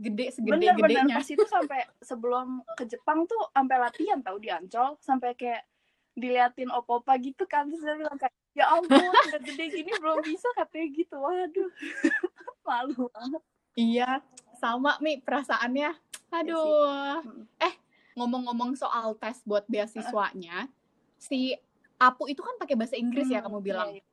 gede 0.01 0.33
segede 0.33 0.57
bener, 0.57 0.73
gedenya 0.77 1.03
bener. 1.05 1.17
pas 1.21 1.27
itu 1.29 1.45
sampai 1.45 1.79
sebelum 2.01 2.65
ke 2.73 2.83
Jepang 2.89 3.29
tuh 3.29 3.41
sampai 3.53 3.77
latihan 3.77 4.19
tahu 4.23 4.37
di 4.41 4.49
Ancol. 4.49 4.97
Sampai 5.01 5.37
kayak 5.37 5.65
diliatin 6.17 6.69
opo-opa 6.71 7.17
gitu 7.21 7.45
kan. 7.45 7.69
Terus 7.69 7.83
dia 7.85 7.95
bilang 7.97 8.17
kayak 8.17 8.35
ya 8.51 8.67
ampun 8.67 8.99
udah 8.99 9.41
gede 9.47 9.65
gini 9.71 9.91
belum 9.97 10.19
bisa 10.25 10.47
katanya 10.57 10.87
gitu. 10.91 11.15
Waduh. 11.19 11.69
Malu 12.67 13.07
banget. 13.11 13.41
Iya 13.77 14.09
sama 14.59 14.97
mi 15.01 15.21
perasaannya. 15.21 15.91
Aduh. 16.31 17.23
Eh 17.59 17.73
ngomong-ngomong 18.15 18.75
soal 18.75 19.15
tes 19.15 19.39
buat 19.47 19.63
beasiswanya 19.71 20.67
si 21.15 21.55
Apu 22.01 22.25
itu 22.25 22.41
kan 22.41 22.57
pakai 22.57 22.73
bahasa 22.73 22.97
Inggris 22.97 23.29
ya 23.29 23.45
kamu 23.45 23.61
bilang? 23.61 23.93
iya, 23.93 24.01
iya. 24.01 24.10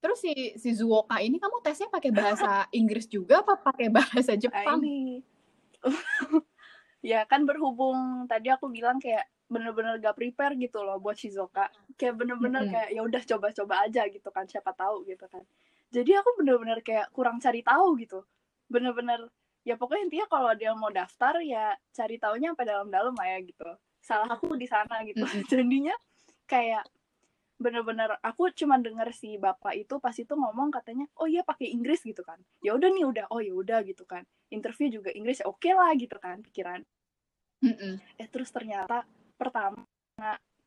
Terus 0.00 0.18
si 0.24 0.32
si 0.56 0.70
Zuoka 0.72 1.20
ini 1.20 1.36
kamu 1.36 1.60
tesnya 1.60 1.92
pakai 1.92 2.10
bahasa 2.10 2.64
Inggris 2.80 3.04
juga 3.04 3.44
apa 3.44 3.60
pakai 3.60 3.92
bahasa 3.92 4.32
Jepang? 4.34 4.80
Ini. 4.80 5.20
ya 7.00 7.24
kan 7.24 7.44
berhubung 7.48 8.28
tadi 8.28 8.52
aku 8.52 8.68
bilang 8.68 9.00
kayak 9.00 9.24
bener-bener 9.50 9.98
gak 9.98 10.14
prepare 10.14 10.54
gitu 10.54 10.84
loh 10.84 11.02
buat 11.02 11.18
Shizuoka 11.18 11.66
kayak 11.98 12.14
bener-bener 12.14 12.62
mm 12.62 12.68
-hmm. 12.70 12.76
kayak 12.76 12.88
ya 12.94 13.00
udah 13.02 13.22
coba-coba 13.24 13.74
aja 13.88 14.06
gitu 14.06 14.28
kan 14.30 14.46
siapa 14.46 14.70
tahu 14.76 15.02
gitu 15.10 15.26
kan 15.26 15.42
jadi 15.90 16.22
aku 16.22 16.38
bener-bener 16.38 16.78
kayak 16.86 17.10
kurang 17.10 17.42
cari 17.42 17.66
tahu 17.66 17.98
gitu 17.98 18.22
bener-bener 18.70 19.26
ya 19.66 19.74
pokoknya 19.74 20.06
intinya 20.06 20.26
kalau 20.30 20.54
dia 20.54 20.70
mau 20.76 20.92
daftar 20.94 21.42
ya 21.42 21.74
cari 21.90 22.16
taunya 22.22 22.54
sampai 22.54 22.68
dalam-dalam 22.68 23.12
lah 23.18 23.26
ya 23.26 23.38
gitu 23.42 23.68
salah 23.98 24.30
aku 24.30 24.54
di 24.54 24.70
sana 24.70 25.02
gitu 25.02 25.26
mm 25.26 25.32
-hmm. 25.34 25.44
jadinya 25.50 25.96
kayak 26.46 26.86
bener-bener 27.60 28.16
aku 28.24 28.48
cuma 28.56 28.80
denger 28.80 29.12
si 29.12 29.36
bapak 29.36 29.76
itu 29.76 30.00
pas 30.00 30.16
itu 30.16 30.32
ngomong 30.32 30.72
katanya 30.72 31.04
oh 31.20 31.28
iya 31.28 31.44
pakai 31.44 31.68
Inggris 31.68 32.00
gitu 32.00 32.24
kan 32.24 32.40
ya 32.64 32.72
udah 32.72 32.88
nih 32.88 33.04
udah 33.04 33.24
oh 33.28 33.44
ya 33.44 33.52
udah 33.52 33.84
gitu 33.84 34.08
kan 34.08 34.24
interview 34.48 34.88
juga 34.88 35.12
Inggris 35.12 35.44
ya 35.44 35.46
oke 35.46 35.60
okay 35.60 35.76
lah 35.76 35.92
gitu 35.92 36.16
kan 36.16 36.40
pikiran 36.40 36.80
mm 37.60 37.74
-mm. 37.76 37.94
eh 38.16 38.28
terus 38.32 38.48
ternyata 38.48 39.04
pertama 39.36 39.84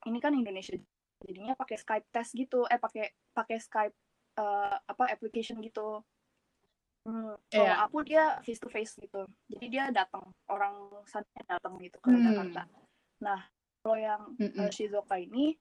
ini 0.06 0.22
kan 0.22 0.38
Indonesia 0.38 0.78
jadinya 1.26 1.58
pakai 1.58 1.82
Skype 1.82 2.08
test 2.14 2.38
gitu 2.38 2.70
eh 2.70 2.78
pakai 2.78 3.10
pakai 3.34 3.58
Skype 3.58 3.96
uh, 4.38 4.78
apa 4.78 5.10
application 5.10 5.58
gitu 5.66 6.06
hmm, 7.10 7.34
kalau 7.50 7.66
yeah. 7.74 7.82
aku 7.82 8.06
dia 8.06 8.38
face 8.46 8.62
to 8.62 8.70
face 8.70 8.94
gitu 9.02 9.26
jadi 9.50 9.66
dia 9.66 9.84
datang 9.90 10.30
orang 10.46 10.78
sana 11.10 11.26
datang 11.50 11.74
gitu 11.82 11.98
ke 11.98 12.14
hmm. 12.14 12.22
Jakarta 12.22 12.62
nah 13.18 13.42
kalau 13.82 13.98
yang 13.98 14.22
mm 14.38 14.48
-mm. 14.54 14.62
Uh, 14.62 14.70
Shizuoka 14.70 15.18
ini 15.18 15.58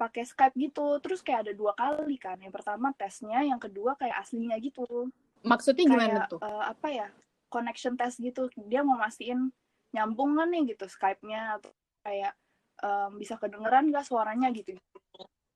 pakai 0.00 0.24
Skype 0.24 0.56
gitu. 0.56 0.96
Terus 1.04 1.20
kayak 1.20 1.44
ada 1.44 1.52
dua 1.52 1.76
kali 1.76 2.16
kan. 2.16 2.40
Yang 2.40 2.56
pertama 2.56 2.96
tesnya 2.96 3.44
yang 3.44 3.60
kedua 3.60 3.92
kayak 4.00 4.16
aslinya 4.24 4.56
gitu. 4.56 5.12
Maksudnya 5.44 5.84
kayak, 5.84 5.92
gimana 5.92 6.20
tuh? 6.24 6.40
uh, 6.40 6.72
apa 6.72 6.88
ya 6.88 7.06
connection 7.52 8.00
test 8.00 8.16
gitu. 8.24 8.48
Dia 8.56 8.80
mau 8.80 8.96
mastiin 8.96 9.52
nyambung 9.92 10.40
kan 10.40 10.48
nih 10.48 10.72
gitu 10.72 10.88
Skype-nya? 10.88 11.60
Atau 11.60 11.76
kayak 12.00 12.32
um, 12.80 13.20
bisa 13.20 13.36
kedengeran 13.36 13.92
gak 13.92 14.08
suaranya 14.08 14.48
gitu. 14.56 14.80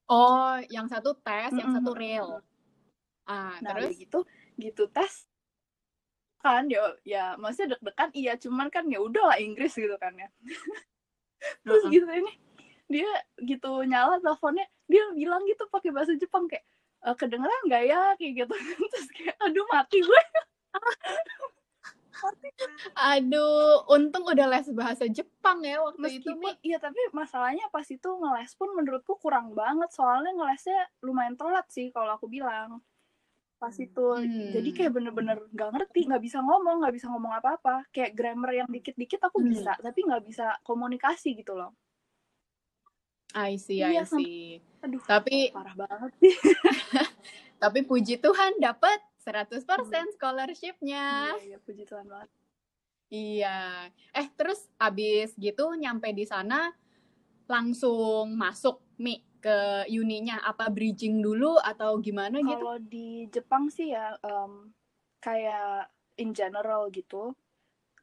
Oh 0.05 0.61
yang 0.69 0.85
satu 0.85 1.17
tes 1.17 1.49
mm 1.49 1.57
-hmm. 1.57 1.61
yang 1.65 1.71
satu 1.81 1.91
real 1.97 2.29
ah 3.25 3.57
nah, 3.57 3.73
terus? 3.73 3.97
gitu 3.97 4.21
gitu 4.61 4.85
tes. 4.93 5.25
Kan 6.45 6.69
ya 6.69 6.93
ya 7.01 7.33
maksudnya 7.41 7.73
deg-degan 7.73 8.13
iya. 8.13 8.37
Cuman 8.37 8.69
kan 8.69 8.85
ya 8.85 9.01
udah 9.01 9.33
lah 9.33 9.37
Inggris 9.41 9.73
gitu 9.73 9.97
kan 9.97 10.13
ya. 10.13 10.29
Terus 11.65 11.81
uh 11.81 11.89
-huh. 11.89 11.93
gitu 11.93 12.05
ini 12.05 12.44
dia 12.85 13.09
gitu 13.41 13.81
nyala 13.85 14.21
teleponnya 14.21 14.65
dia 14.85 15.03
bilang 15.17 15.41
gitu 15.49 15.65
pakai 15.73 15.89
bahasa 15.89 16.13
Jepang 16.17 16.45
kayak 16.45 16.65
e, 17.01 17.09
kedengeran 17.17 17.61
nggak 17.65 17.83
ya 17.89 18.01
kayak 18.17 18.33
gitu 18.45 18.55
terus 18.93 19.07
kayak 19.13 19.35
aduh 19.41 19.65
mati 19.73 19.99
gue 20.01 20.23
Aduh, 22.95 23.83
untung 23.91 24.23
udah 24.23 24.47
les 24.47 24.67
bahasa 24.71 25.05
Jepang 25.11 25.61
ya 25.61 25.83
waktu 25.83 25.99
Meskipun, 25.99 26.55
itu. 26.55 26.71
Iya, 26.71 26.77
tapi 26.79 26.97
masalahnya 27.11 27.67
pas 27.69 27.85
itu 27.85 28.07
ngeles 28.07 28.55
pun 28.55 28.71
menurutku 28.71 29.19
kurang 29.19 29.51
banget. 29.51 29.91
Soalnya 29.91 30.31
ngelesnya 30.31 30.79
lumayan 31.03 31.35
telat 31.35 31.67
sih 31.69 31.91
kalau 31.91 32.15
aku 32.15 32.31
bilang. 32.31 32.79
Pas 33.59 33.75
itu, 33.75 34.07
hmm. 34.19 34.51
jadi 34.51 34.69
kayak 34.71 34.91
bener-bener 34.95 35.37
gak 35.55 35.71
ngerti, 35.75 36.07
gak 36.07 36.23
bisa 36.23 36.43
ngomong, 36.43 36.83
gak 36.87 36.95
bisa 36.95 37.07
ngomong 37.11 37.35
apa-apa. 37.39 37.87
Kayak 37.91 38.15
grammar 38.15 38.51
yang 38.51 38.67
dikit-dikit 38.71 39.19
aku 39.27 39.43
hmm. 39.43 39.47
bisa, 39.51 39.71
tapi 39.79 39.99
gak 40.07 40.23
bisa 40.23 40.55
komunikasi 40.63 41.35
gitu 41.39 41.55
loh. 41.55 41.75
I 43.35 43.59
see, 43.59 43.83
iya, 43.83 44.01
I 44.01 44.07
see. 44.07 44.63
Aduh, 44.79 45.03
tapi 45.03 45.51
parah 45.51 45.75
banget 45.75 46.11
sih. 46.23 46.31
tapi 47.63 47.83
puji 47.83 48.23
Tuhan 48.23 48.55
dapet 48.63 49.03
100% 49.27 49.59
hmm. 49.59 50.15
scholarship-nya. 50.15 51.35
Iya, 51.35 51.43
iya, 51.43 51.57
puji 51.59 51.83
Tuhan 51.83 52.07
banget. 52.07 52.31
Iya. 53.11 53.91
Eh, 54.15 54.27
terus 54.39 54.71
abis 54.79 55.35
gitu 55.35 55.75
nyampe 55.75 56.15
di 56.15 56.23
sana 56.23 56.71
langsung 57.45 58.33
masuk 58.33 58.81
Mi 58.95 59.19
ke 59.43 59.85
uninya 59.91 60.41
apa 60.41 60.71
bridging 60.73 61.21
dulu 61.21 61.59
atau 61.61 61.99
gimana 62.01 62.41
Kalo 62.41 62.49
gitu? 62.49 62.65
Kalau 62.65 62.77
di 62.81 63.09
Jepang 63.29 63.63
sih 63.69 63.93
ya 63.93 64.15
um, 64.23 64.73
kayak 65.19 65.91
in 66.17 66.31
general 66.31 66.87
gitu. 66.89 67.35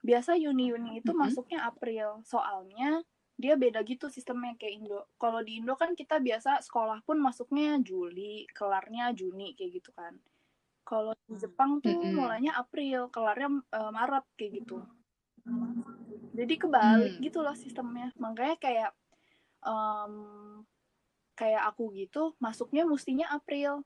Biasa 0.05 0.37
uni-uni 0.37 1.01
itu 1.01 1.11
mm 1.11 1.17
-hmm. 1.17 1.23
masuknya 1.27 1.61
April. 1.67 2.23
Soalnya 2.23 3.03
dia 3.43 3.59
beda 3.59 3.83
gitu 3.83 4.07
sistemnya 4.07 4.55
kayak 4.55 4.75
Indo. 4.79 5.11
Kalau 5.19 5.43
di 5.43 5.59
Indo 5.59 5.75
kan 5.75 5.99
kita 5.99 6.23
biasa 6.23 6.63
sekolah 6.63 7.03
pun 7.03 7.19
masuknya 7.19 7.75
Juli, 7.83 8.47
kelarnya 8.55 9.11
Juni 9.11 9.59
kayak 9.59 9.83
gitu 9.83 9.91
kan. 9.91 10.15
Kalau 10.87 11.11
di 11.27 11.35
Jepang 11.35 11.83
tuh 11.83 11.91
mm 11.91 11.99
-hmm. 12.07 12.15
mulainya 12.15 12.53
April, 12.55 13.11
kelarnya 13.11 13.51
uh, 13.75 13.91
Maret 13.91 14.27
kayak 14.39 14.63
gitu. 14.63 14.79
Jadi 16.39 16.55
kebalik 16.55 17.19
mm. 17.19 17.23
gitu 17.27 17.43
loh 17.43 17.57
sistemnya. 17.59 18.15
Makanya 18.15 18.57
kayak 18.63 18.91
um, 19.67 20.15
kayak 21.35 21.67
aku 21.67 21.91
gitu, 21.99 22.39
masuknya 22.39 22.87
mestinya 22.87 23.27
April. 23.35 23.83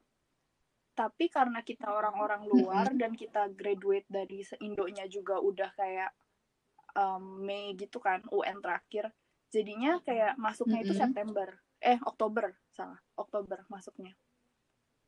Tapi 0.93 1.33
karena 1.33 1.65
kita 1.65 1.89
orang-orang 1.89 2.45
luar 2.45 2.93
mm 2.93 2.97
-hmm. 2.97 3.01
dan 3.01 3.13
kita 3.17 3.43
graduate 3.57 4.09
dari 4.13 4.45
Indonya 4.61 5.09
juga 5.09 5.41
udah 5.41 5.73
kayak 5.73 6.13
um, 6.93 7.41
Mei 7.41 7.73
gitu 7.73 8.01
kan, 8.05 8.21
UN 8.29 8.61
terakhir. 8.61 9.13
Jadinya 9.57 10.05
kayak 10.05 10.37
masuknya 10.37 10.85
itu 10.85 10.93
Mm-mm. 10.93 11.03
September 11.09 11.49
eh 11.81 11.97
Oktober 12.05 12.53
salah 12.69 13.01
Oktober 13.17 13.65
masuknya 13.73 14.13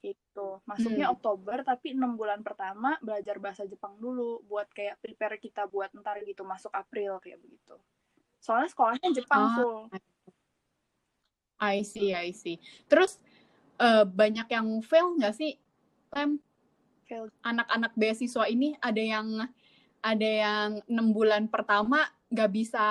itu 0.00 0.48
masuknya 0.64 1.10
Hmm. 1.10 1.14
Oktober 1.18 1.66
tapi 1.66 1.92
enam 1.92 2.14
bulan 2.14 2.40
pertama 2.40 2.96
belajar 3.04 3.36
bahasa 3.42 3.66
Jepang 3.68 3.98
dulu 3.98 4.40
buat 4.46 4.70
kayak 4.72 5.02
prepare 5.04 5.36
kita 5.36 5.66
buat 5.68 5.90
ntar 5.92 6.22
gitu 6.24 6.46
masuk 6.46 6.70
April 6.72 7.18
kayak 7.20 7.42
begitu 7.42 7.76
soalnya 8.38 8.70
sekolahnya 8.72 9.10
Jepang 9.12 9.42
Ah. 9.44 9.54
full 9.58 9.78
I 11.58 11.82
see, 11.82 12.14
I 12.14 12.30
see. 12.30 12.62
Terus 12.86 13.18
eh, 13.82 14.06
banyak 14.06 14.46
yang 14.46 14.78
fail 14.78 15.18
nggak 15.18 15.34
sih, 15.34 15.58
Lem? 16.14 16.38
Anak-anak 17.42 17.98
beasiswa 17.98 18.46
ini 18.46 18.78
ada 18.78 19.02
yang 19.02 19.26
ada 19.98 20.28
yang 20.28 20.78
enam 20.86 21.10
bulan 21.10 21.50
pertama 21.50 22.06
nggak 22.30 22.50
bisa 22.54 22.86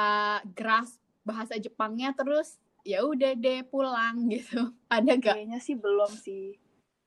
grasp 0.52 1.00
bahasa 1.27 1.60
Jepangnya 1.60 2.15
terus 2.15 2.55
ya 2.81 3.03
udah 3.03 3.36
deh 3.36 3.67
pulang 3.67 4.15
gitu. 4.34 4.72
Ada 4.88 5.12
nggak? 5.13 5.36
kayaknya 5.36 5.60
sih 5.60 5.75
belum 5.75 6.07
sih 6.10 6.55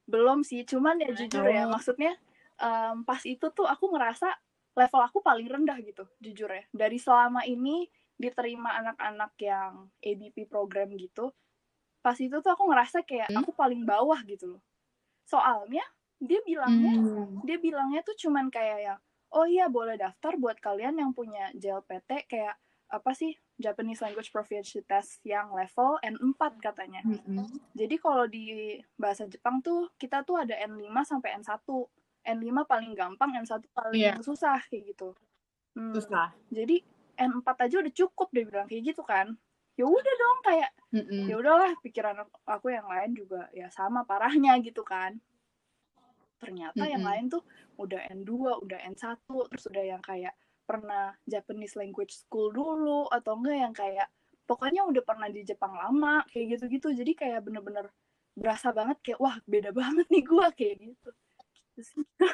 belum 0.05 0.43
sih 0.43 0.67
cuman 0.67 0.99
ya 0.99 1.09
jujur 1.15 1.47
ya 1.47 1.65
maksudnya 1.65 2.13
em, 2.59 3.07
pas 3.07 3.23
itu 3.23 3.47
tuh 3.49 3.63
aku 3.65 3.89
ngerasa 3.89 4.27
level 4.75 5.01
aku 5.01 5.19
paling 5.21 5.47
rendah 5.47 5.79
gitu 5.81 6.03
jujur 6.19 6.51
ya 6.51 6.67
dari 6.71 6.99
selama 6.99 7.47
ini 7.47 7.87
diterima 8.15 8.75
anak-anak 8.77 9.33
yang 9.39 9.87
ABP 9.99 10.45
program 10.45 10.91
gitu 10.95 11.31
pas 12.03 12.19
itu 12.19 12.33
tuh 12.33 12.51
aku 12.51 12.67
ngerasa 12.67 13.07
kayak 13.07 13.31
Hmm. 13.31 13.39
aku 13.39 13.55
paling 13.55 13.87
bawah 13.87 14.19
gitu 14.27 14.59
loh 14.59 14.63
soalnya 15.23 15.87
dia 16.19 16.43
bilangnya 16.43 16.91
Hmm. 16.99 17.39
dia 17.41 17.57
bilangnya 17.57 18.03
tuh 18.03 18.19
cuman 18.19 18.51
kayak 18.51 18.79
yang 18.83 18.99
oh 19.31 19.47
iya 19.47 19.71
boleh 19.71 19.95
daftar 19.95 20.35
buat 20.35 20.59
kalian 20.59 20.99
yang 20.99 21.15
punya 21.15 21.55
JLPT 21.55 22.27
kayak 22.27 22.59
apa 22.91 23.15
sih 23.15 23.39
Japanese 23.61 24.01
Language 24.01 24.29
Proficiency 24.29 24.81
Test 24.83 25.21
yang 25.23 25.53
level 25.53 26.01
N4 26.01 26.41
katanya. 26.59 27.05
Mm-mm. 27.05 27.45
Jadi 27.73 27.95
kalau 27.97 28.25
di 28.25 28.45
bahasa 28.95 29.25
Jepang 29.25 29.61
tuh 29.61 29.93
kita 29.95 30.25
tuh 30.25 30.41
ada 30.41 30.57
N5 30.57 30.89
sampai 31.05 31.37
N1. 31.37 31.61
N5 32.21 32.49
paling 32.65 32.93
gampang, 32.93 33.31
N1 33.35 33.61
paling 33.71 34.01
Iya. 34.01 34.15
susah 34.21 34.61
kayak 34.67 34.93
gitu. 34.93 35.13
Hmm, 35.73 35.93
Susah. 35.93 36.33
Jadi 36.49 36.81
N4 37.15 37.49
aja 37.61 37.77
udah 37.79 37.93
cukup 37.95 38.29
dia 38.31 38.45
bilang 38.45 38.65
kayak 38.65 38.83
gitu 38.91 39.05
kan. 39.05 39.37
Ya 39.77 39.85
udah 39.85 40.15
dong 40.15 40.39
kayak 40.43 40.71
Mm-mm. 40.91 41.25
ya 41.25 41.35
udahlah 41.37 41.73
pikiran 41.79 42.17
aku- 42.45 42.69
yang 42.69 42.85
lain 42.85 43.15
juga 43.15 43.49
ya 43.51 43.71
sama 43.71 44.03
parahnya 44.03 44.53
gitu 44.67 44.83
kan 44.83 45.17
ternyata 46.37 46.85
yang 46.85 47.01
Mm-mm. 47.01 47.13
lain 47.13 47.25
tuh 47.29 47.45
udah 47.77 48.01
N2 48.11 48.33
udah 48.61 48.79
N1 48.89 49.21
terus 49.25 49.65
udah 49.69 49.85
yang 49.87 50.01
kayak 50.01 50.33
pernah 50.71 51.11
Japanese 51.27 51.75
language 51.75 52.15
school 52.15 52.55
dulu 52.55 53.11
atau 53.11 53.35
enggak 53.35 53.59
yang 53.59 53.75
kayak 53.75 54.07
pokoknya 54.47 54.87
udah 54.87 55.03
pernah 55.03 55.27
di 55.27 55.43
Jepang 55.43 55.75
lama 55.75 56.23
kayak 56.31 56.55
gitu-gitu 56.55 56.95
jadi 56.95 57.13
kayak 57.19 57.41
bener-bener 57.43 57.91
berasa 58.39 58.71
banget 58.71 59.03
kayak 59.03 59.19
wah 59.19 59.37
beda 59.51 59.75
banget 59.81 60.07
nih 60.07 60.23
gua 60.23 60.55
kayak 60.55 60.79
gitu. 60.79 61.11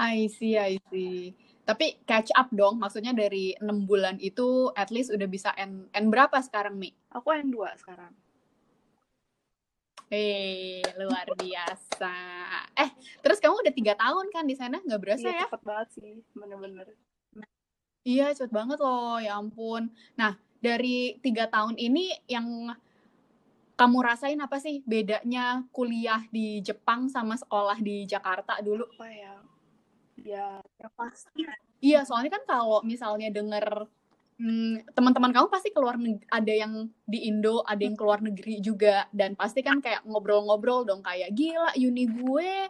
I 0.00 0.32
see, 0.32 0.56
I 0.56 0.80
see. 0.88 1.36
Tapi 1.68 2.02
catch 2.08 2.32
up 2.34 2.48
dong, 2.50 2.80
maksudnya 2.80 3.12
dari 3.12 3.54
enam 3.60 3.84
bulan 3.84 4.16
itu 4.18 4.72
at 4.74 4.88
least 4.88 5.12
udah 5.12 5.28
bisa 5.28 5.52
N, 5.54 5.86
N 5.92 6.06
berapa 6.08 6.40
sekarang, 6.40 6.74
Mi? 6.74 6.90
aku 7.12 7.30
N2 7.30 7.76
sekarang 7.78 8.10
Eh, 10.10 10.82
luar 10.98 11.22
biasa. 11.38 12.14
Eh, 12.74 12.90
terus 13.22 13.38
kamu 13.38 13.62
udah 13.62 13.70
tiga 13.70 13.94
tahun 13.94 14.26
kan 14.34 14.42
di 14.42 14.58
sana? 14.58 14.82
Nggak 14.82 15.00
berasa 15.06 15.30
iya 15.30 15.38
ya? 15.38 15.46
cepet 15.46 15.62
banget 15.62 15.88
sih 15.94 16.12
bener-bener 16.34 16.90
Iya, 18.04 18.32
cepet 18.32 18.52
banget 18.52 18.78
loh, 18.80 19.20
ya 19.20 19.36
ampun. 19.36 19.92
Nah, 20.16 20.32
dari 20.60 21.20
tiga 21.20 21.48
tahun 21.48 21.76
ini 21.76 22.12
yang 22.28 22.72
kamu 23.80 23.98
rasain 24.04 24.40
apa 24.40 24.60
sih 24.60 24.84
bedanya 24.84 25.64
kuliah 25.72 26.20
di 26.28 26.60
Jepang 26.60 27.08
sama 27.08 27.36
sekolah 27.40 27.80
di 27.80 28.04
Jakarta 28.04 28.60
dulu? 28.60 28.84
apa 28.92 29.08
ya 29.08 29.34
ya 30.20 30.48
yang 30.76 30.92
pasti 30.92 31.48
Iya, 31.80 32.04
soalnya 32.04 32.36
kan 32.36 32.44
kalau 32.44 32.84
misalnya 32.84 33.32
denger 33.32 33.88
hmm, 34.36 34.92
teman-teman 34.92 35.32
kamu 35.32 35.48
pasti 35.48 35.72
keluar 35.72 35.96
ada 36.28 36.52
yang 36.52 36.92
di 37.08 37.24
Indo, 37.24 37.64
ada 37.64 37.80
yang 37.80 37.96
keluar 37.96 38.20
negeri 38.20 38.60
juga, 38.60 39.08
dan 39.16 39.32
pasti 39.32 39.64
kan 39.64 39.80
kayak 39.80 40.04
ngobrol-ngobrol 40.04 40.84
dong 40.84 41.00
kayak 41.00 41.32
gila 41.32 41.72
uni 41.80 42.04
gue 42.04 42.68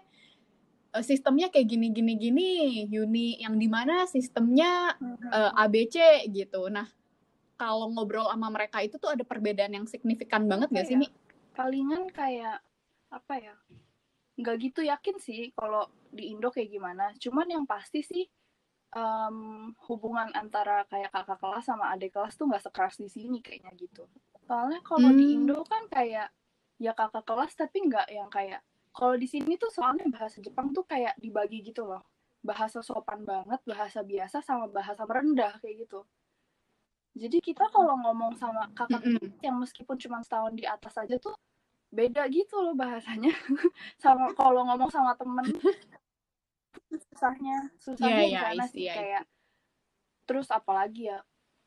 eh, 0.91 1.05
sistemnya 1.05 1.49
kayak 1.49 1.67
gini 1.67 1.89
gini 1.91 2.13
gini, 2.15 2.49
uni 2.91 3.39
yang 3.39 3.57
di 3.57 3.67
mana 3.67 4.05
sistemnya 4.07 4.95
eh, 5.31 5.51
ABC 5.55 6.27
gitu. 6.31 6.67
Nah, 6.69 6.87
kalau 7.55 7.93
ngobrol 7.93 8.27
sama 8.29 8.49
mereka 8.49 8.81
itu 8.81 8.97
tuh 8.97 9.13
ada 9.13 9.23
perbedaan 9.23 9.73
yang 9.73 9.87
signifikan 9.87 10.49
banget 10.49 10.69
gak 10.73 10.87
sih, 10.89 10.97
ya? 10.97 11.03
Mi? 11.03 11.09
palingan 11.51 12.09
kayak 12.09 12.63
apa 13.11 13.35
ya 13.37 13.55
nggak 14.41 14.57
gitu 14.65 14.81
yakin 14.81 15.21
sih 15.21 15.53
kalau 15.53 15.85
di 16.09 16.33
Indo 16.33 16.49
kayak 16.49 16.73
gimana 16.73 17.13
cuman 17.21 17.45
yang 17.53 17.65
pasti 17.69 18.01
sih 18.01 18.25
em, 18.97 19.37
hubungan 19.85 20.33
antara 20.33 20.89
kayak 20.89 21.13
kakak 21.13 21.37
kelas 21.37 21.69
sama 21.69 21.93
adik 21.93 22.17
kelas 22.17 22.39
tuh 22.41 22.49
nggak 22.49 22.65
sekeras 22.65 22.97
di 22.97 23.13
sini 23.13 23.45
kayaknya 23.45 23.77
gitu 23.77 24.09
soalnya 24.49 24.81
kalau 24.81 25.13
di 25.13 25.21
Hmm. 25.27 25.35
Indo 25.45 25.61
kan 25.69 25.85
kayak 25.93 26.33
ya 26.81 26.93
kakak 26.97 27.29
kelas 27.29 27.53
tapi 27.53 27.77
nggak 27.85 28.09
yang 28.09 28.31
kayak 28.33 28.65
kalau 28.91 29.15
di 29.15 29.27
sini 29.31 29.55
tuh 29.55 29.71
soalnya 29.71 30.07
bahasa 30.11 30.43
Jepang 30.43 30.75
tuh 30.75 30.83
kayak 30.85 31.15
dibagi 31.17 31.63
gitu 31.63 31.87
loh. 31.87 32.03
Bahasa 32.41 32.81
sopan 32.81 33.23
banget 33.23 33.61
bahasa 33.69 34.01
biasa 34.03 34.43
sama 34.43 34.67
bahasa 34.67 35.07
merendah 35.07 35.61
kayak 35.63 35.87
gitu. 35.87 36.03
Jadi 37.15 37.43
kita 37.43 37.67
kalau 37.75 37.99
ngomong 37.99 38.39
sama 38.39 38.71
kakak 38.73 39.03
Mm-mm. 39.03 39.35
yang 39.43 39.59
meskipun 39.59 39.99
cuma 39.99 40.23
setahun 40.23 40.55
di 40.55 40.63
atas 40.63 40.95
aja 40.95 41.19
tuh 41.19 41.35
beda 41.91 42.27
gitu 42.31 42.55
loh 42.63 42.75
bahasanya. 42.79 43.35
Sama 44.03 44.31
kalau 44.39 44.63
ngomong 44.63 44.87
sama 44.95 45.19
temen 45.19 45.43
susahnya. 47.11 47.67
Susahnya 47.83 48.25
iya, 48.31 48.41
sana 48.47 48.63
I 48.63 48.71
sih 48.71 48.87
I 48.87 48.95
kayak 48.95 49.25
terus 50.31 50.47
apalagi 50.55 51.11
ya 51.11 51.19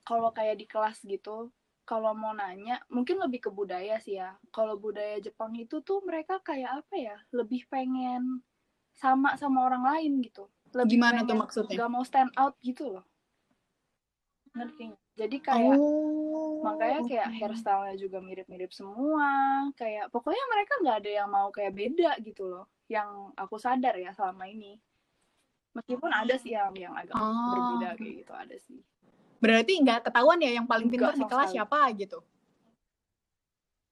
kalau 0.08 0.32
kayak 0.32 0.56
di 0.56 0.64
kelas 0.64 1.04
gitu 1.04 1.52
kalau 1.84 2.15
mau 2.15 2.32
nanya 2.32 2.80
mungkin 2.88 3.19
lebih 3.19 3.48
ke 3.48 3.50
budaya 3.52 4.00
sih 4.00 4.15
ya. 4.19 4.36
Kalau 4.56 4.80
budaya 4.80 5.19
Jepang 5.19 5.52
itu 5.60 5.84
tuh 5.84 6.00
mereka 6.04 6.39
kayak 6.39 6.84
apa 6.84 6.96
ya? 6.96 7.15
Lebih 7.36 7.67
pengen 7.67 8.39
sama 8.96 9.36
sama 9.36 9.67
orang 9.67 9.84
lain 9.84 10.24
gitu. 10.24 10.48
Lebih 10.72 10.96
Gimana 10.98 11.22
tuh 11.28 11.36
maksudnya? 11.38 11.76
gak 11.84 11.91
mau 11.91 12.04
stand 12.08 12.32
out 12.39 12.56
gitu 12.63 12.88
loh. 12.89 13.06
Ngerti 14.54 14.93
jadi 15.13 15.38
kayak 15.41 15.78
Oh, 15.78 16.62
makanya 16.65 17.02
kayak 17.06 17.28
oke. 17.30 17.38
hairstyle-nya 17.41 17.96
juga 18.02 18.17
mirip-mirip 18.24 18.72
semua. 18.74 19.30
Kayak 19.78 20.10
pokoknya 20.10 20.46
mereka 20.50 20.74
nggak 20.82 20.98
ada 21.06 21.12
yang 21.22 21.30
mau 21.30 21.50
kayak 21.54 21.74
beda 21.74 22.12
gitu 22.24 22.50
loh 22.50 22.65
yang 22.89 23.34
aku 23.38 23.58
sadar 23.62 23.93
ya 23.98 24.10
selama 24.13 24.46
ini. 24.50 24.78
Meskipun 25.74 26.10
ada 26.13 26.38
sih 26.38 26.54
yang 26.54 26.74
yang 26.78 26.93
agak 26.93 27.17
Oh. 27.17 27.50
berbeda 27.50 27.89
kayak 27.98 28.13
gitu 28.26 28.34
ada 28.34 28.56
sih 28.62 28.80
Berarti 29.43 29.73
nggak 29.84 30.08
ketahuan 30.08 30.39
ya 30.39 30.51
yang 30.56 30.63
paling 30.63 30.88
pintar 30.88 31.12
di 31.12 31.27
kelas 31.27 31.51
sekali. 31.51 31.56
siapa 31.60 31.79
gitu? 31.99 32.19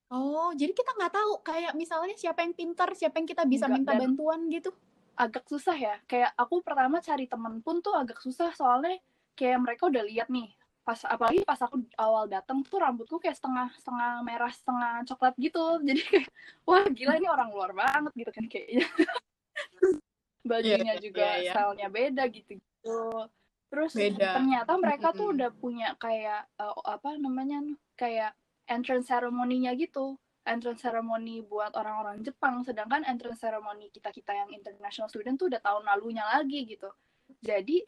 Oh, 0.07 0.51
jadi 0.51 0.71
kita 0.71 0.91
nggak 0.95 1.13
tahu 1.15 1.31
kayak 1.39 1.71
misalnya 1.75 2.15
siapa 2.15 2.43
yang 2.43 2.51
pintar, 2.51 2.91
siapa 2.95 3.15
yang 3.15 3.27
kita 3.27 3.43
bisa 3.43 3.67
Nggak, 3.67 3.75
minta 3.75 3.91
bantuan 3.95 4.39
gitu. 4.47 4.71
agak 5.11 5.43
susah 5.45 5.75
ya 5.75 5.95
kayak 6.07 6.33
aku 6.33 6.63
pertama 6.63 6.97
cari 7.03 7.27
temen 7.27 7.59
pun 7.61 7.83
tuh 7.83 7.93
agak 7.93 8.17
susah 8.23 8.55
soalnya 8.55 8.95
kayak 9.35 9.59
mereka 9.59 9.85
udah 9.91 10.01
lihat 10.07 10.31
nih 10.31 10.49
pas 10.81 10.97
apalagi 11.05 11.45
pas 11.45 11.59
aku 11.61 11.83
awal 11.99 12.25
datang 12.25 12.63
tuh 12.65 12.79
rambutku 12.81 13.19
kayak 13.21 13.37
setengah 13.37 13.69
setengah 13.77 14.23
merah 14.25 14.49
setengah 14.49 15.05
coklat 15.05 15.35
gitu 15.37 15.61
jadi 15.87 16.01
kayak 16.01 16.27
wah 16.65 16.87
gila 16.89 17.13
ini 17.21 17.27
orang 17.29 17.53
luar 17.53 17.75
banget 17.75 18.11
gitu 18.17 18.31
kan 18.33 18.45
kayaknya 18.49 18.87
bajunya 20.49 20.93
Iya, 20.97 21.03
juga 21.03 21.21
iya, 21.21 21.35
iya. 21.43 21.51
stylenya 21.53 21.87
beda 21.91 22.23
gitu 22.33 22.51
gitu 22.57 22.97
terus 23.71 23.95
Beda. 23.95 24.36
ternyata 24.36 24.75
mereka 24.75 25.10
tuh 25.10 25.31
Mm-mm. 25.31 25.36
udah 25.39 25.49
punya 25.55 25.89
kayak 25.95 26.43
eh, 26.53 26.75
apa 26.86 27.15
namanya 27.15 27.63
kayak 27.95 28.36
entrance 28.67 29.07
ceremony-nya 29.07 29.71
gitu 29.73 30.19
entrance 30.43 30.81
ceremony 30.81 31.39
buat 31.39 31.71
orang-orang 31.71 32.19
Jepang 32.19 32.62
sedangkan 32.62 33.05
entrance 33.05 33.39
ceremony 33.39 33.88
kita-kita 33.89 34.36
yang 34.36 34.49
international 34.51 35.07
student 35.07 35.38
tuh 35.38 35.47
udah 35.47 35.62
tahun 35.62 35.86
lalunya 35.86 36.27
lagi 36.27 36.67
gitu 36.67 36.91
jadi 37.39 37.79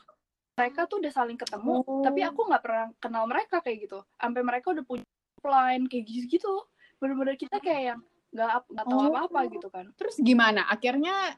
mereka 0.54 0.86
tuh 0.86 1.02
udah 1.02 1.12
saling 1.12 1.36
ketemu 1.36 1.82
Oh. 1.82 2.00
tapi 2.00 2.22
aku 2.22 2.46
nggak 2.46 2.63
pernah 2.63 2.86
kenal 2.98 3.26
mereka 3.26 3.60
kayak 3.60 3.89
gitu 3.89 4.00
sampai 4.15 4.41
mereka 4.41 4.72
udah 4.72 4.86
punya 4.86 5.06
line 5.43 5.89
kayak 5.89 6.06
gitu 6.08 6.26
gitu 6.32 6.54
bener-bener 7.02 7.36
kita 7.36 7.60
kayak 7.60 7.84
yang 7.91 8.00
nggak 8.32 8.48
nggak 8.72 8.86
tahu 8.88 9.00
Oh. 9.02 9.10
apa-apa 9.12 9.39
gitu 9.52 9.67
kan 9.67 9.86
Terus 10.00 10.15
gimana? 10.17 10.63
Akhirnya 10.65 11.36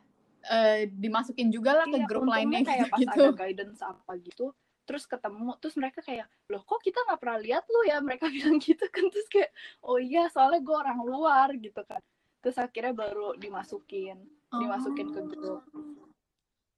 eh, 0.52 0.90
dimasukin 0.92 1.50
juga 1.50 1.78
lah 1.84 1.86
ke 1.90 1.98
Iya, 1.98 2.08
grup 2.08 2.24
untungnya 2.28 2.62
lainnya 2.62 2.62
kayak 2.66 2.88
pas 2.94 3.00
gitu. 3.02 3.24
ada 3.24 3.32
guidance 3.34 3.82
apa 3.82 4.12
gitu 4.22 4.46
terus 4.86 5.04
ketemu 5.10 5.58
terus 5.58 5.76
mereka 5.82 6.00
kayak 6.06 6.30
loh 6.46 6.62
kok 6.62 6.78
kita 6.86 7.02
nggak 7.10 7.18
pernah 7.18 7.40
lihat 7.42 7.66
lu 7.66 7.82
ya 7.90 7.98
mereka 8.00 8.30
bilang 8.36 8.62
gitu 8.62 8.86
kan 8.88 9.06
terus 9.10 9.28
kayak 9.34 9.50
oh 9.82 9.98
iya 9.98 10.30
soalnya 10.30 10.62
gue 10.62 10.76
orang 10.78 11.00
luar 11.02 11.50
gitu 11.58 11.82
kan 11.90 12.00
terus 12.46 12.56
akhirnya 12.62 12.94
baru 12.94 13.34
dimasukin 13.36 14.22
dimasukin 14.54 15.10
ke 15.12 15.22
grup 15.34 15.66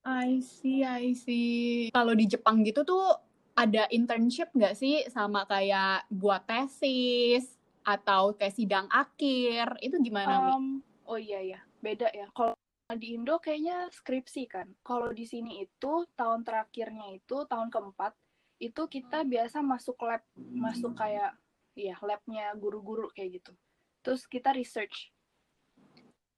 I 0.08 0.40
see, 0.40 0.88
I 0.88 1.12
see. 1.12 1.92
Kalau 1.92 2.16
di 2.16 2.32
Jepang 2.32 2.64
gitu 2.64 2.88
tuh 2.88 3.12
ada 3.60 3.92
internship 3.92 4.48
nggak 4.56 4.72
sih 4.80 5.04
sama 5.12 5.44
kayak 5.44 6.08
buat 6.08 6.48
tesis 6.48 7.60
atau 7.84 8.32
kayak 8.32 8.56
sidang 8.56 8.88
akhir 8.88 9.76
itu 9.84 10.00
gimana 10.00 10.48
Mi? 10.48 10.52
Um, 10.56 10.66
oh 11.12 11.20
iya 11.20 11.44
ya, 11.44 11.60
beda 11.84 12.08
ya. 12.16 12.32
Kalau 12.32 12.56
di 12.96 13.20
Indo 13.20 13.36
kayaknya 13.44 13.92
skripsi 13.92 14.48
kan. 14.48 14.68
Kalau 14.80 15.12
di 15.12 15.28
sini 15.28 15.68
itu 15.68 16.08
tahun 16.16 16.48
terakhirnya 16.48 17.20
itu 17.20 17.44
tahun 17.44 17.68
keempat 17.68 18.16
itu 18.64 18.88
kita 18.88 19.28
biasa 19.28 19.60
masuk 19.60 20.00
lab, 20.08 20.24
masuk 20.36 20.96
kayak 20.96 21.36
ya 21.76 22.00
labnya 22.00 22.56
guru-guru 22.56 23.12
kayak 23.12 23.44
gitu. 23.44 23.52
Terus 24.00 24.24
kita 24.24 24.56
research. 24.56 25.12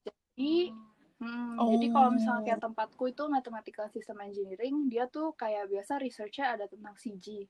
Jadi 0.02 0.74
Hmm, 1.20 1.60
oh. 1.60 1.76
Jadi 1.76 1.92
kalau 1.92 2.16
misalnya 2.16 2.44
kayak 2.48 2.64
tempatku 2.64 3.12
itu 3.12 3.24
mathematical 3.28 3.92
system 3.92 4.24
engineering, 4.24 4.88
dia 4.88 5.04
tuh 5.12 5.36
kayak 5.36 5.68
biasa 5.68 6.00
researchnya 6.00 6.56
ada 6.56 6.66
tentang 6.72 6.96
CG, 6.96 7.44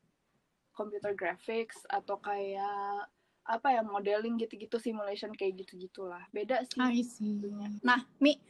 computer 0.73 1.13
graphics 1.13 1.85
atau 1.85 2.17
kayak 2.17 3.05
apa 3.45 3.67
ya 3.77 3.81
modeling 3.85 4.41
gitu-gitu, 4.41 4.81
simulation 4.81 5.29
kayak 5.37 5.61
gitu-gitulah. 5.61 6.25
Beda 6.33 6.65
sih. 6.65 6.81
I 6.81 7.05
see. 7.05 7.45
Nah, 7.85 8.09
Mi, 8.17 8.41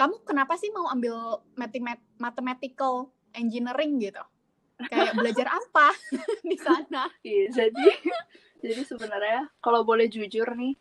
kamu 0.00 0.24
kenapa 0.24 0.56
sih 0.56 0.72
mau 0.72 0.88
ambil 0.88 1.44
mathematical 2.16 3.12
engineering 3.36 4.00
gitu? 4.00 4.24
Kayak 4.88 5.12
belajar 5.12 5.46
apa 5.52 5.92
di 6.50 6.56
sana? 6.56 7.12
Iya, 7.20 7.52
jadi 7.52 7.88
jadi 8.64 8.80
sebenarnya 8.88 9.52
kalau 9.60 9.84
boleh 9.84 10.08
jujur 10.08 10.48
nih, 10.56 10.72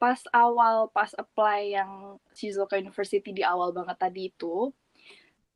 pas 0.00 0.16
awal 0.32 0.88
pas 0.88 1.12
apply 1.20 1.76
yang 1.76 2.16
Shizuoka 2.32 2.80
University 2.80 3.30
di 3.30 3.46
awal 3.46 3.76
banget 3.76 4.00
tadi 4.00 4.34
itu 4.34 4.74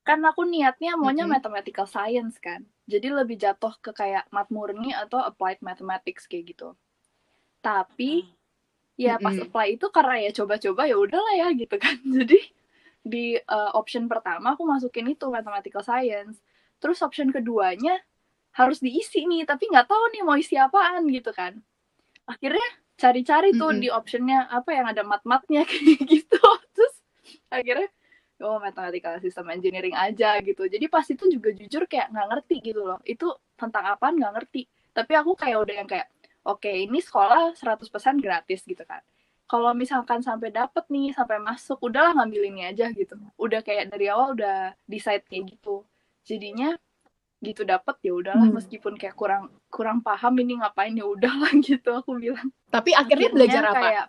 kan 0.06 0.22
aku 0.22 0.46
niatnya 0.46 0.94
maunya 0.94 1.26
mm 1.26 1.34
-hmm. 1.34 1.34
mathematical 1.42 1.82
science 1.90 2.38
kan 2.38 2.62
jadi 2.86 3.10
lebih 3.10 3.42
jatuh 3.42 3.74
ke 3.82 3.90
kayak 3.90 4.30
mat 4.30 4.46
murni 4.54 4.94
atau 4.94 5.18
applied 5.18 5.58
mathematics 5.58 6.30
kayak 6.30 6.54
gitu 6.54 6.78
tapi 7.58 8.30
ya 8.94 9.18
pas 9.18 9.34
mm 9.34 9.42
-hmm. 9.42 9.46
apply 9.50 9.66
itu 9.74 9.86
karena 9.90 10.14
ya 10.22 10.30
coba-coba 10.30 10.86
ya 10.86 10.94
udahlah 10.94 11.34
ya 11.34 11.48
gitu 11.50 11.74
kan 11.74 11.98
jadi 12.22 12.38
di 13.06 13.38
uh, 13.38 13.70
option 13.78 14.10
pertama 14.10 14.58
aku 14.58 14.66
masukin 14.66 15.06
itu 15.14 15.30
mathematical 15.30 15.80
science. 15.86 16.42
Terus 16.82 16.98
option 17.06 17.30
keduanya 17.30 18.02
harus 18.58 18.82
diisi 18.82 19.22
nih 19.28 19.46
tapi 19.46 19.70
nggak 19.70 19.86
tahu 19.86 20.04
nih 20.10 20.22
mau 20.26 20.34
isi 20.34 20.58
apaan 20.58 21.06
gitu 21.14 21.30
kan. 21.30 21.54
Akhirnya 22.26 22.66
cari-cari 22.98 23.54
tuh 23.54 23.70
mm 23.70 23.74
-hmm. 23.78 23.82
di 23.86 23.88
optionnya 23.94 24.38
apa 24.50 24.70
yang 24.74 24.86
ada 24.90 25.06
mat-matnya 25.06 25.62
kayak 25.70 26.02
gitu. 26.02 26.42
Terus 26.74 26.94
akhirnya 27.46 27.88
oh 28.42 28.58
mathematical 28.60 29.16
system 29.22 29.46
engineering 29.54 29.94
aja 29.94 30.42
gitu. 30.42 30.66
Jadi 30.66 30.90
pas 30.90 31.06
itu 31.06 31.24
juga 31.30 31.54
jujur 31.54 31.86
kayak 31.86 32.10
nggak 32.10 32.26
ngerti 32.34 32.56
gitu 32.74 32.82
loh. 32.82 32.98
Itu 33.06 33.38
tentang 33.54 33.86
apa 33.86 34.10
nggak 34.10 34.32
ngerti. 34.42 34.66
Tapi 34.90 35.12
aku 35.14 35.38
kayak 35.38 35.58
udah 35.62 35.74
yang 35.84 35.88
kayak 35.88 36.10
oke 36.42 36.62
okay, 36.62 36.86
ini 36.90 36.98
sekolah 36.98 37.54
100% 37.54 37.86
gratis 38.18 38.66
gitu 38.66 38.82
kan 38.82 39.02
kalau 39.46 39.70
misalkan 39.78 40.26
sampai 40.26 40.50
dapet 40.50 40.82
nih 40.90 41.14
sampai 41.14 41.38
masuk 41.38 41.78
udahlah 41.78 42.18
ngambil 42.18 42.42
ini 42.50 42.62
aja 42.66 42.90
gitu. 42.90 43.14
Udah 43.38 43.62
kayak 43.62 43.94
dari 43.94 44.10
awal 44.10 44.34
udah 44.34 44.74
decide 44.90 45.22
kayak 45.30 45.54
gitu. 45.54 45.86
Jadinya 46.26 46.74
gitu 47.38 47.62
dapet 47.62 47.94
ya 48.02 48.10
udahlah 48.10 48.50
hmm. 48.50 48.58
meskipun 48.58 48.98
kayak 48.98 49.14
kurang 49.14 49.52
kurang 49.70 50.02
paham 50.02 50.34
ini 50.42 50.58
ngapain 50.58 50.98
ya 50.98 51.06
udahlah 51.06 51.54
gitu 51.66 51.94
aku 51.94 52.18
bilang. 52.18 52.50
Tapi 52.74 52.90
akhirnya, 52.90 53.30
akhirnya 53.30 53.36
belajar 53.38 53.62
apa? 53.62 53.76
kayak, 53.78 54.06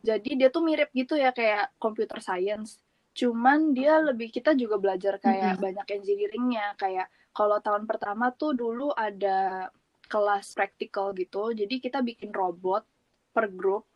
jadi 0.00 0.30
dia 0.40 0.48
tuh 0.48 0.62
mirip 0.64 0.90
gitu 0.96 1.14
ya 1.20 1.30
kayak 1.36 1.76
computer 1.76 2.18
science. 2.24 2.80
Cuman 3.12 3.76
dia 3.76 4.00
lebih 4.00 4.32
kita 4.32 4.56
juga 4.56 4.80
belajar 4.80 5.20
kayak 5.20 5.60
hmm. 5.60 5.62
banyak 5.62 5.86
engineeringnya. 6.00 6.80
Kayak 6.80 7.12
kalau 7.36 7.60
tahun 7.60 7.84
pertama 7.84 8.32
tuh 8.32 8.56
dulu 8.56 8.88
ada 8.96 9.68
kelas 10.08 10.56
praktikal 10.56 11.12
gitu. 11.12 11.52
Jadi 11.52 11.76
kita 11.76 12.00
bikin 12.00 12.32
robot 12.32 12.88
per 13.36 13.52
grup 13.52 13.91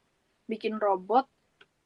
bikin 0.46 0.78
robot 0.78 1.26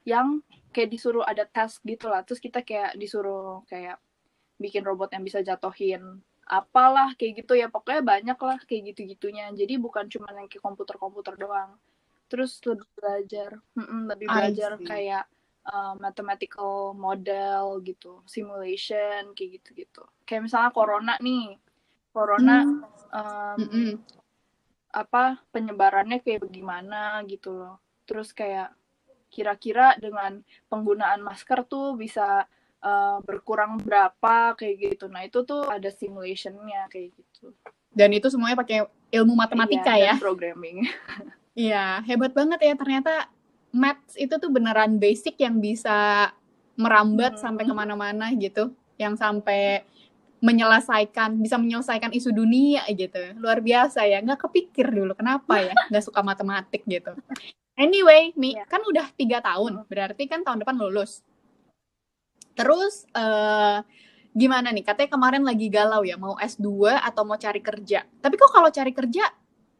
yang 0.09 0.41
kayak 0.73 0.93
disuruh 0.93 1.25
ada 1.27 1.45
tes 1.45 1.77
gitu 1.85 2.09
lah 2.09 2.25
terus 2.25 2.41
kita 2.41 2.65
kayak 2.65 2.97
disuruh 2.97 3.61
kayak 3.69 4.01
bikin 4.61 4.85
robot 4.85 5.13
yang 5.17 5.25
bisa 5.25 5.41
jatohin 5.41 6.21
apalah 6.51 7.15
kayak 7.15 7.47
gitu 7.47 7.55
ya. 7.55 7.71
Pokoknya 7.71 8.03
banyak 8.03 8.39
lah 8.43 8.59
kayak 8.67 8.93
gitu-gitunya. 8.93 9.49
Jadi 9.55 9.79
bukan 9.79 10.11
cuma 10.11 10.35
yang 10.35 10.51
kayak 10.51 10.67
komputer-komputer 10.67 11.39
doang. 11.39 11.79
Terus 12.27 12.59
lebih 12.67 12.91
belajar 12.99 13.51
mm 13.79 14.01
lebih 14.11 14.27
belajar 14.27 14.71
kayak 14.83 15.25
uh, 15.71 15.95
mathematical 16.03 16.93
model 16.99 17.79
gitu 17.87 18.27
simulation 18.27 19.31
kayak 19.39 19.63
gitu-gitu. 19.63 20.03
Kayak 20.27 20.51
misalnya 20.51 20.71
corona 20.75 21.15
nih. 21.23 21.55
Corona 22.11 22.67
mm. 22.67 22.83
um, 23.15 23.57
mm 23.63 23.69
-mm. 23.71 23.91
apa 24.91 25.39
penyebarannya 25.55 26.19
kayak 26.19 26.51
bagaimana 26.51 27.23
gitu 27.31 27.55
loh 27.55 27.79
terus 28.11 28.35
kayak 28.35 28.75
kira-kira 29.31 29.95
dengan 30.03 30.43
penggunaan 30.67 31.23
masker 31.23 31.63
tuh 31.71 31.95
bisa 31.95 32.51
uh, 32.83 33.23
berkurang 33.23 33.79
berapa 33.79 34.59
kayak 34.59 34.99
gitu. 34.99 35.07
Nah 35.07 35.23
itu 35.23 35.47
tuh 35.47 35.71
ada 35.71 35.87
simulationnya 35.87 36.91
kayak 36.91 37.15
gitu. 37.15 37.55
Dan 37.95 38.11
itu 38.11 38.27
semuanya 38.27 38.59
pakai 38.59 38.91
ilmu 39.15 39.39
matematika 39.39 39.95
iya, 39.95 40.19
ya? 40.19 40.23
Programming. 40.23 40.83
Iya 41.51 42.07
hebat 42.07 42.31
banget 42.31 42.63
ya 42.63 42.79
ternyata 42.79 43.27
maths 43.75 44.15
itu 44.15 44.31
tuh 44.39 44.49
beneran 44.55 45.03
basic 45.03 45.35
yang 45.43 45.59
bisa 45.59 46.31
merambat 46.79 47.37
hmm. 47.37 47.43
sampai 47.43 47.67
ke 47.67 47.75
mana-mana 47.75 48.31
gitu, 48.39 48.71
yang 48.95 49.19
sampai 49.19 49.83
menyelesaikan 50.41 51.37
bisa 51.37 51.61
menyelesaikan 51.61 52.17
isu 52.17 52.33
dunia 52.33 52.81
gitu 52.89 53.21
luar 53.37 53.61
biasa 53.61 54.09
ya 54.09 54.25
nggak 54.25 54.49
kepikir 54.49 54.89
dulu 54.89 55.13
kenapa 55.13 55.61
ya 55.61 55.75
nggak 55.93 56.01
suka 56.01 56.25
matematik 56.25 56.81
gitu 56.89 57.13
anyway 57.81 58.31
mi 58.37 58.53
yeah. 58.53 58.69
kan 58.69 58.85
udah 58.85 59.09
tiga 59.17 59.41
tahun 59.41 59.89
berarti 59.89 60.29
kan 60.29 60.45
tahun 60.45 60.61
depan 60.61 60.77
lulus 60.77 61.25
Terus 62.61 63.09
uh, 63.17 63.81
gimana 64.37 64.69
nih? 64.69 64.85
Katanya 64.85 65.11
kemarin 65.17 65.43
lagi 65.49 65.73
galau 65.73 66.05
ya, 66.05 66.21
mau 66.21 66.37
S2 66.37 66.93
atau 67.01 67.23
mau 67.25 67.41
cari 67.41 67.65
kerja. 67.65 68.05
Tapi 68.05 68.35
kok 68.37 68.53
kalau 68.53 68.69
cari 68.69 68.93
kerja 68.93 69.25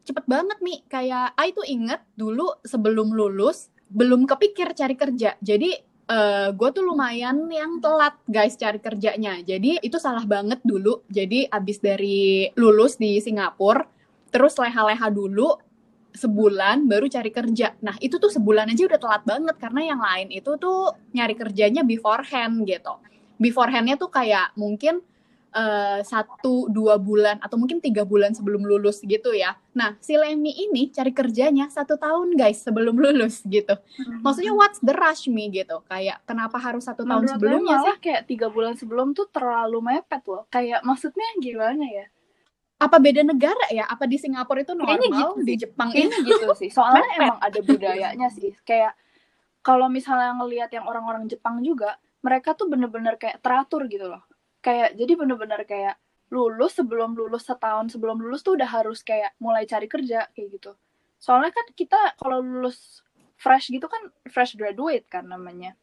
cepet 0.01 0.25
banget 0.25 0.57
nih. 0.65 0.79
Kayak 0.89 1.37
ah 1.37 1.45
itu 1.45 1.61
inget 1.69 2.01
dulu 2.17 2.49
sebelum 2.65 3.13
lulus 3.13 3.69
belum 3.91 4.25
kepikir 4.25 4.73
cari 4.73 4.95
kerja. 4.97 5.37
Jadi 5.43 5.77
uh, 6.09 6.49
gue 6.55 6.69
tuh 6.73 6.81
lumayan 6.81 7.45
yang 7.51 7.77
telat 7.83 8.17
guys 8.25 8.57
cari 8.57 8.81
kerjanya. 8.81 9.37
Jadi 9.45 9.77
itu 9.83 10.01
salah 10.01 10.25
banget 10.25 10.57
dulu. 10.65 11.05
Jadi 11.11 11.45
abis 11.45 11.77
dari 11.83 12.49
lulus 12.57 12.97
di 12.97 13.21
Singapura, 13.21 13.85
terus 14.33 14.57
leha-leha 14.57 15.11
dulu, 15.13 15.53
sebulan 16.11 16.85
baru 16.87 17.07
cari 17.07 17.31
kerja. 17.31 17.75
Nah, 17.79 17.95
itu 18.03 18.19
tuh 18.19 18.31
sebulan 18.31 18.67
aja 18.71 18.83
udah 18.87 18.99
telat 18.99 19.23
banget 19.23 19.55
karena 19.57 19.81
yang 19.95 20.01
lain 20.01 20.27
itu 20.31 20.51
tuh 20.59 20.95
nyari 21.15 21.35
kerjanya 21.35 21.81
beforehand 21.87 22.67
gitu. 22.67 22.93
Beforehandnya 23.41 23.97
tuh 23.97 24.11
kayak 24.13 24.53
mungkin 24.53 25.01
uh, 25.55 25.99
satu 26.03 26.71
dua 26.71 26.97
bulan 26.97 27.37
atau 27.43 27.59
mungkin 27.59 27.83
tiga 27.83 28.07
bulan 28.07 28.31
sebelum 28.35 28.63
lulus 28.63 29.03
gitu 29.03 29.31
ya. 29.35 29.55
Nah, 29.75 29.95
si 30.03 30.15
Lemi 30.15 30.51
ini 30.51 30.91
cari 30.91 31.11
kerjanya 31.15 31.67
satu 31.71 31.95
tahun 31.95 32.35
guys 32.35 32.63
sebelum 32.63 32.95
lulus 33.03 33.43
gitu. 33.47 33.75
Hmm. 33.75 34.19
Maksudnya 34.23 34.53
what's 34.55 34.79
the 34.83 34.95
rush 34.95 35.27
me 35.27 35.51
gitu? 35.51 35.83
Kayak 35.87 36.23
kenapa 36.27 36.57
harus 36.59 36.87
satu 36.87 37.03
tahun 37.03 37.27
sebelumnya 37.27 37.83
sih? 37.83 37.95
Kayak 38.03 38.21
tiga 38.27 38.47
bulan 38.51 38.75
sebelum 38.75 39.13
tuh 39.15 39.27
terlalu 39.29 39.79
mepet 39.83 40.23
loh. 40.27 40.47
Kayak 40.51 40.83
maksudnya 40.83 41.27
gimana 41.39 41.85
ya? 41.87 42.05
Apa 42.81 42.97
beda 42.97 43.21
negara 43.21 43.65
ya? 43.69 43.85
Apa 43.85 44.09
di 44.09 44.17
Singapura 44.17 44.65
itu 44.65 44.73
normal, 44.73 44.97
gitu 44.97 45.45
di 45.45 45.53
Jepang 45.61 45.93
ini 45.93 46.15
gitu 46.25 46.49
sih. 46.57 46.73
Soalnya 46.73 47.05
emang 47.13 47.37
ada 47.37 47.59
budayanya 47.61 48.27
sih. 48.33 48.57
Kayak 48.65 48.97
kalau 49.61 49.85
misalnya 49.85 50.33
ngelihat 50.41 50.73
yang 50.73 50.89
orang-orang 50.89 51.29
Jepang 51.29 51.61
juga, 51.61 52.01
mereka 52.25 52.57
tuh 52.57 52.65
bener-bener 52.65 53.21
kayak 53.21 53.37
teratur 53.45 53.85
gitu 53.85 54.09
loh. 54.09 54.25
Kayak 54.65 54.97
jadi 54.97 55.13
bener-bener 55.13 55.61
kayak 55.69 56.01
lulus 56.33 56.79
sebelum 56.79 57.13
lulus 57.13 57.45
setahun 57.45 57.93
sebelum 57.93 58.17
lulus 58.17 58.41
tuh 58.41 58.57
udah 58.57 58.65
harus 58.65 59.05
kayak 59.05 59.35
mulai 59.37 59.69
cari 59.69 59.85
kerja 59.85 60.25
kayak 60.33 60.49
gitu. 60.57 60.73
Soalnya 61.21 61.53
kan 61.53 61.65
kita 61.77 62.17
kalau 62.17 62.41
lulus 62.41 63.05
fresh 63.37 63.69
gitu 63.69 63.85
kan 63.85 64.09
fresh 64.25 64.57
graduate 64.57 65.05
kan 65.05 65.29
namanya. 65.29 65.77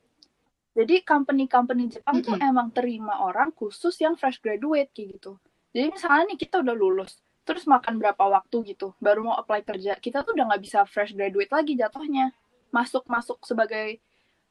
Jadi 0.74 1.02
company-company 1.02 1.90
Jepang 1.94 2.18
mm 2.18 2.22
-hmm. 2.26 2.34
tuh 2.34 2.37
emang 2.42 2.68
terima 2.74 3.22
orang 3.22 3.54
khusus 3.54 3.94
yang 4.02 4.18
fresh 4.18 4.42
graduate 4.42 4.90
kayak 4.90 5.18
gitu 5.18 5.38
jadi 5.72 5.92
misalnya 5.92 6.35
nih 6.35 6.38
kita 6.40 6.61
udah 6.64 6.74
lulus 6.76 7.20
terus 7.48 7.64
makan 7.64 7.96
berapa 7.96 8.20
waktu 8.28 8.76
gitu 8.76 8.92
baru 9.00 9.24
mau 9.24 9.37
apply 9.40 9.64
kerja 9.64 9.96
kita 9.96 10.20
tuh 10.20 10.37
udah 10.37 10.52
nggak 10.52 10.62
bisa 10.68 10.85
fresh 10.85 11.16
graduate 11.16 11.48
lagi 11.48 11.72
jatuhnya. 11.81 12.37
Masuk 12.68 13.09
masuk 13.09 13.40
sebagai 13.48 13.96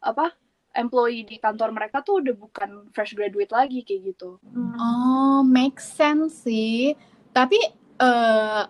apa 0.02 0.34
employee 0.74 1.26
di 1.26 1.38
kantor 1.38 1.74
mereka 1.74 2.02
tuh 2.02 2.26
udah 2.26 2.34
bukan 2.34 2.90
fresh 2.90 3.14
graduate 3.14 3.54
lagi 3.54 3.86
kayak 3.86 4.14
gitu. 4.14 4.42
Oh 4.82 5.46
make 5.46 5.78
sense 5.78 6.42
sih. 6.42 6.98
Tapi 7.34 7.58
uh, 8.02 8.66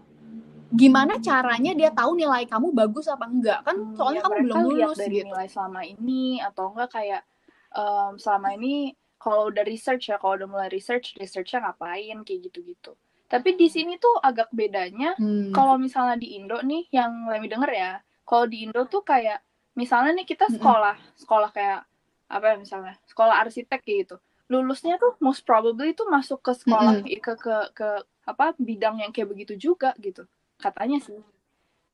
gimana 0.76 1.24
caranya 1.24 1.72
dia 1.72 1.96
tahu 1.96 2.20
nilai 2.20 2.44
kamu 2.44 2.76
bagus 2.76 3.08
apa 3.08 3.32
enggak? 3.32 3.64
Kan 3.64 3.76
hmm, 3.80 3.96
soalnya 3.96 4.20
ya, 4.20 4.26
kamu 4.28 4.36
belum 4.44 4.58
lulus 4.68 4.98
dari 5.00 5.24
gitu. 5.24 5.28
nilai 5.32 5.48
selama 5.48 5.82
ini 5.88 6.44
atau 6.44 6.76
enggak 6.76 6.92
kayak 6.92 7.24
um, 7.72 8.20
selama 8.20 8.60
ini 8.60 8.92
kalau 9.18 9.50
udah 9.50 9.66
research 9.66 10.10
ya 10.10 10.18
kalau 10.22 10.38
udah 10.38 10.50
mulai 10.50 10.70
research 10.70 11.18
researchnya 11.18 11.66
ngapain 11.66 12.22
kayak 12.24 12.40
gitu-gitu 12.50 12.94
Tapi 13.28 13.60
di 13.60 13.68
sini 13.68 14.00
tuh 14.00 14.16
agak 14.24 14.48
bedanya 14.56 15.12
Hmm. 15.20 15.52
kalau 15.52 15.76
misalnya 15.76 16.16
di 16.16 16.40
Indo 16.40 16.64
nih 16.64 16.88
yang 16.96 17.28
Lemi 17.28 17.52
denger 17.52 17.72
ya, 17.76 17.92
kalau 18.24 18.48
di 18.48 18.64
Indo 18.64 18.88
tuh 18.88 19.04
kayak 19.04 19.44
misalnya 19.76 20.16
nih 20.16 20.24
kita 20.24 20.48
Mm-mm. 20.48 20.56
sekolah, 20.56 20.96
sekolah 21.20 21.50
kayak 21.52 21.84
apa 22.32 22.46
ya 22.52 22.56
misalnya, 22.56 22.96
sekolah 23.04 23.36
arsitek 23.44 23.84
kayak 23.84 23.98
gitu. 24.08 24.16
Lulusnya 24.48 24.96
tuh 24.96 25.20
most 25.20 25.44
probably 25.44 25.92
tuh 25.92 26.08
masuk 26.08 26.40
ke 26.40 26.56
sekolah 26.56 27.04
ke 27.04 27.34
ke 27.36 27.56
ke 27.76 27.90
apa 28.24 28.56
bidang 28.56 29.04
yang 29.04 29.12
kayak 29.12 29.28
begitu 29.28 29.60
juga 29.60 29.92
gitu. 30.00 30.24
Katanya 30.56 31.04
sih. 31.04 31.20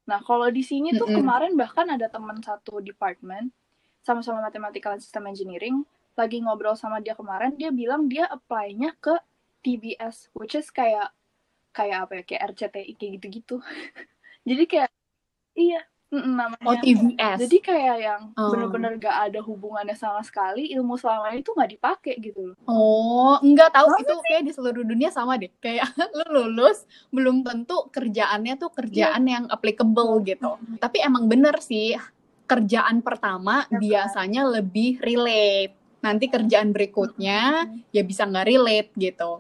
Nah, 0.05 0.21
kalau 0.21 0.53
di 0.53 0.61
sini 0.61 0.93
tuh 0.93 1.09
Mm-mm. 1.09 1.17
kemarin 1.17 1.57
bahkan 1.57 1.89
ada 1.89 2.13
teman 2.13 2.37
satu 2.45 2.77
department 2.77 3.49
sama-sama 4.05 4.37
mathematical 4.43 4.93
and 4.93 5.01
system 5.01 5.25
engineering 5.25 5.81
lagi 6.13 6.37
ngobrol 6.41 6.77
sama 6.77 7.01
dia 7.01 7.17
kemarin, 7.17 7.57
dia 7.57 7.73
bilang 7.73 8.05
dia 8.05 8.29
apply-nya 8.29 8.93
ke 9.01 9.17
TBS, 9.65 10.29
which 10.37 10.53
is 10.53 10.69
kayak 10.69 11.09
kayak 11.73 12.05
apa 12.05 12.21
ya, 12.21 12.23
kayak 12.23 12.41
RCTI 12.53 12.93
kayak 12.95 13.11
gitu-gitu. 13.19 13.57
Jadi 14.49 14.63
kayak 14.69 14.91
iya, 15.57 15.81
namanya. 16.21 16.61
Oh, 16.69 16.77
TVS. 16.77 17.37
Jadi 17.47 17.57
kayak 17.57 17.97
yang 17.97 18.21
Oh. 18.37 18.53
bener-bener 18.53 19.01
gak 19.01 19.31
ada 19.31 19.39
hubungannya 19.41 19.97
sama 19.97 20.21
sekali, 20.21 20.69
ilmu 20.77 20.99
selama 20.99 21.33
itu 21.33 21.49
nggak 21.49 21.71
dipakai 21.73 22.13
gitu 22.21 22.53
loh. 22.53 22.57
Oh, 22.69 23.41
enggak 23.41 23.73
tahu 23.73 23.89
Masa 23.89 24.01
itu 24.05 24.13
kayak 24.29 24.43
di 24.45 24.51
seluruh 24.53 24.85
dunia 24.85 25.09
sama 25.09 25.39
deh. 25.41 25.49
Kayak 25.57 25.89
lu 26.17 26.25
lulus 26.29 26.85
belum 27.09 27.41
tentu 27.41 27.89
kerjaannya 27.89 28.53
tuh 28.61 28.69
kerjaan 28.69 29.23
yang 29.25 29.45
applicable 29.49 30.21
gitu. 30.21 30.61
Tapi 30.77 30.97
emang 31.01 31.25
bener 31.25 31.57
sih 31.63 31.97
kerjaan 32.45 33.01
pertama 33.01 33.65
kan? 33.65 33.79
biasanya 33.81 34.45
lebih 34.45 35.01
relate. 35.01 35.82
Nanti 36.03 36.27
kerjaan 36.27 36.75
berikutnya 36.75 37.71
ya 37.95 38.03
bisa 38.03 38.27
nggak 38.27 38.47
relate 38.47 38.91
gitu. 38.99 39.39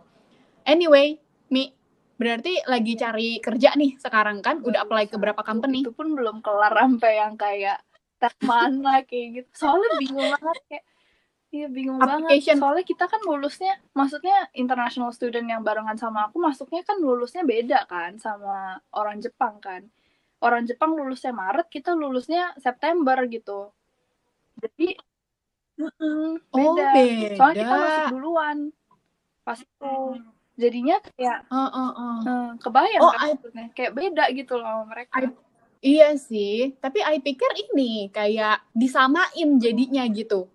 Anyway, 0.63 1.19
Mi, 1.51 1.75
berarti 2.15 2.63
lagi 2.63 2.95
cari 2.95 3.43
kerja 3.43 3.75
nih 3.75 3.99
sekarang 3.99 4.39
kan? 4.39 4.63
Udah 4.63 4.87
apply 4.87 5.11
ke 5.11 5.19
berapa 5.19 5.43
company? 5.43 5.83
Itu 5.83 5.91
pun 5.91 6.15
belum 6.15 6.39
kelar 6.39 6.71
sampai 6.71 7.19
yang 7.19 7.35
kayak 7.35 7.83
tes 8.15 8.33
mana 8.47 9.03
kayak 9.09 9.43
gitu. 9.43 9.49
Soalnya 9.51 9.89
bingung 9.99 10.31
banget 10.39 10.59
kayak 10.71 10.83
Iya 11.53 11.69
bingung 11.69 12.01
Application. 12.01 12.57
banget. 12.57 12.61
Soalnya 12.65 12.85
kita 12.89 13.05
kan 13.05 13.21
lulusnya, 13.29 13.73
maksudnya 13.93 14.49
international 14.57 15.13
student 15.13 15.45
yang 15.45 15.61
barengan 15.61 15.93
sama 16.01 16.25
aku, 16.25 16.41
masuknya 16.41 16.81
kan 16.81 16.97
lulusnya 16.97 17.45
beda 17.45 17.85
kan 17.85 18.17
sama 18.17 18.81
orang 18.89 19.21
Jepang 19.21 19.61
kan. 19.61 19.85
Orang 20.41 20.65
Jepang 20.65 20.97
lulusnya 20.97 21.29
Maret, 21.29 21.69
kita 21.69 21.93
lulusnya 21.93 22.57
September 22.57 23.21
gitu. 23.29 23.69
Jadi 24.57 24.97
mm-mm, 25.75 26.29
Oh, 26.49 26.57
beda. 26.75 26.85
beda. 26.93 27.35
Soalnya 27.35 27.55
kita 27.59 27.75
masuk 27.75 28.05
duluan. 28.11 28.57
Pas 29.41 29.59
itu. 29.59 29.93
Jadinya 30.53 30.95
kayak 31.03 31.39
Oh, 31.47 31.65
oh, 31.65 31.91
oh. 31.91 32.17
eh, 32.21 32.49
kebayang 32.57 33.01
Oh, 33.01 33.09
kan 33.09 33.19
I- 33.19 33.33
maksudnya. 33.33 33.65
Kayak 33.71 33.91
beda 33.93 34.23
gitu 34.31 34.53
loh 34.55 34.69
sama 34.69 34.85
mereka. 34.87 35.13
I- 35.19 35.41
Iya 35.83 36.15
sih, 36.15 36.79
tapi 36.79 37.03
I 37.03 37.19
pikir 37.19 37.51
ini 37.67 38.07
kayak 38.07 38.63
disamain 38.71 39.59
jadinya 39.59 40.07
gitu. 40.07 40.47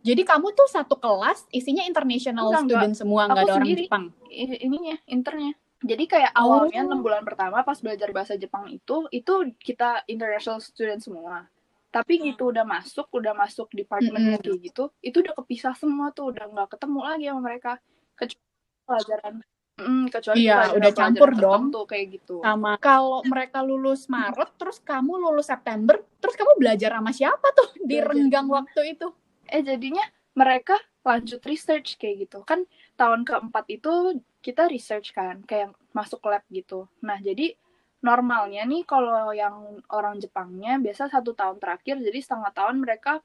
Jadi 0.00 0.24
kamu 0.24 0.56
tuh 0.56 0.64
satu 0.64 0.96
kelas 0.96 1.44
isinya 1.50 1.84
international 1.84 2.48
Enggak, 2.48 2.64
student 2.64 2.94
semua, 2.96 3.28
Aku 3.28 3.36
nggak 3.36 3.44
ada 3.44 3.54
orang. 3.54 3.76
Jepang. 3.76 4.04
Ininya 4.32 4.96
internya 5.04 5.52
jadi 5.80 6.04
kayak 6.06 6.32
Oh. 6.32 6.40
awalnya 6.60 6.80
enam 6.82 7.00
bulan 7.00 7.24
pertama 7.24 7.60
pas 7.60 7.76
belajar 7.76 8.08
bahasa 8.08 8.36
Jepang 8.36 8.68
itu 8.68 9.08
itu 9.10 9.32
kita 9.56 10.04
international 10.06 10.60
student 10.60 11.00
semua 11.00 11.48
tapi 11.90 12.22
gitu 12.22 12.48
udah 12.48 12.62
masuk 12.62 13.10
udah 13.10 13.34
masuk 13.34 13.66
departmentnya 13.70 14.38
Mm-mm. 14.38 14.46
kayak 14.46 14.60
gitu 14.64 14.84
itu 15.00 15.16
udah 15.18 15.34
kepisah 15.36 15.74
semua 15.74 16.10
tuh 16.10 16.30
udah 16.30 16.46
nggak 16.46 16.68
ketemu 16.70 16.98
lagi 17.00 17.24
sama 17.26 17.40
mereka 17.42 17.72
kecuali 18.14 18.46
pelajaran 18.84 19.34
Mm, 19.76 20.06
kecuali 20.06 20.38
Iya, 20.38 20.52
pelajaran- 20.52 20.76
udah 20.76 20.90
campur 20.92 21.08
pelajaran 21.24 21.40
dong. 21.40 21.52
tertentu 21.64 21.80
kayak 21.88 22.06
gitu 22.12 22.36
Sama 22.38 22.72
kalau 22.78 23.20
mereka 23.24 23.58
lulus 23.60 24.02
Maret, 24.06 24.50
terus 24.54 24.76
kamu 24.78 25.12
lulus 25.18 25.48
September, 25.48 25.96
terus 26.14 26.36
kamu 26.36 26.52
belajar 26.54 26.90
sama 26.92 27.10
siapa 27.10 27.48
tuh 27.50 27.64
di 27.80 27.96
Belajar 27.96 28.12
renggang 28.12 28.44
sama- 28.44 28.56
waktu 28.60 28.80
itu? 28.90 29.08
eh 29.46 29.62
jadinya 29.62 30.04
mereka 30.32 30.76
lanjut 31.00 31.40
research 31.42 31.96
kayak 31.96 32.28
gitu 32.28 32.44
kan 32.44 32.68
tahun 32.94 33.24
keempat 33.24 33.64
itu 33.72 33.92
kita 34.38 34.68
research 34.68 35.10
kan 35.10 35.40
kayak 35.42 35.72
masuk 35.90 36.20
lab 36.22 36.44
gitu 36.46 36.84
nah 37.00 37.16
jadi 37.16 37.56
normalnya 38.00 38.64
nih 38.64 38.82
kalau 38.88 39.32
yang 39.36 39.80
orang 39.92 40.16
Jepangnya 40.16 40.80
biasa 40.80 41.12
satu 41.12 41.36
tahun 41.36 41.60
terakhir 41.60 42.00
jadi 42.00 42.18
setengah 42.20 42.52
tahun 42.56 42.80
mereka 42.80 43.20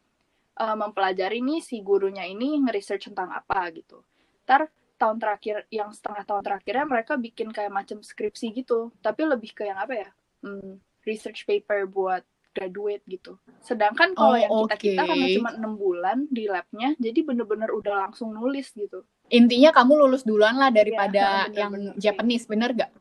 eh, 0.59 0.75
mempelajari 0.75 1.39
nih 1.39 1.63
si 1.63 1.79
gurunya 1.79 2.27
ini 2.27 2.59
nge-research 2.59 3.11
tentang 3.11 3.31
apa 3.31 3.71
gitu 3.71 4.03
ntar 4.45 4.67
tahun 4.95 5.17
terakhir 5.19 5.67
yang 5.71 5.91
setengah 5.91 6.23
tahun 6.23 6.43
terakhirnya 6.43 6.85
mereka 6.87 7.13
bikin 7.19 7.51
kayak 7.51 7.71
macam 7.71 7.99
skripsi 7.99 8.51
gitu 8.55 8.91
tapi 9.03 9.27
lebih 9.27 9.51
ke 9.51 9.67
yang 9.67 9.79
apa 9.79 9.93
ya 9.95 10.09
hmm, 10.43 10.79
research 11.03 11.43
paper 11.43 11.87
buat 11.87 12.23
graduate 12.55 13.03
gitu 13.07 13.35
sedangkan 13.59 14.15
Oh, 14.15 14.31
kalau 14.31 14.37
yang 14.39 14.51
kita 14.63 14.75
kita 14.79 15.01
oke. 15.03 15.09
karena 15.11 15.27
cuma 15.35 15.49
enam 15.51 15.73
bulan 15.75 16.17
di 16.31 16.47
labnya 16.47 16.95
jadi 16.95 17.19
bener-bener 17.27 17.67
udah 17.71 18.07
langsung 18.07 18.31
nulis 18.31 18.71
gitu 18.75 19.03
Intinya 19.25 19.73
kamu 19.73 20.05
lulus 20.05 20.21
duluan 20.21 20.53
lah 20.53 20.69
daripada 20.69 21.49
Iya, 21.49 21.49
bener, 21.49 21.57
yang 21.57 21.71
bener. 21.73 21.93
Japanese, 21.97 22.45
bener 22.45 22.69
gak? 22.77 22.91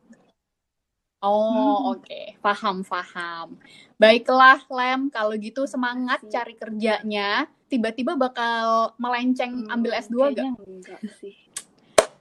Oh, 1.24 1.48
Hmm. 1.50 1.90
oke. 1.96 2.20
Paham, 2.44 2.84
paham. 2.84 3.56
Baiklah, 3.96 4.60
Lem. 4.68 5.08
Kalau 5.08 5.32
gitu 5.40 5.64
semangat 5.64 6.20
cari 6.28 6.52
kerjanya. 6.52 7.48
Tiba-tiba 7.72 8.14
bakal 8.14 8.92
melenceng 9.00 9.64
ambil 9.72 9.96
S2 9.96 10.36
gak? 10.36 10.44
Hmm, 10.44 10.84
enggak 10.84 11.00
sih 11.18 11.34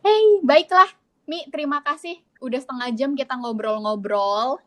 Hey, 0.03 0.43
baiklah. 0.43 0.87
Mi, 1.23 1.47
terima 1.47 1.79
kasih. 1.79 2.19
Udah 2.43 2.59
setengah 2.59 2.91
jam 2.91 3.15
kita 3.15 3.39
ngobrol-ngobrol. 3.39 4.59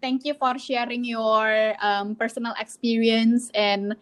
Thank 0.00 0.24
you 0.24 0.32
for 0.32 0.56
sharing 0.56 1.04
your 1.04 1.76
um, 1.82 2.16
personal 2.16 2.56
experience 2.56 3.52
and 3.52 3.92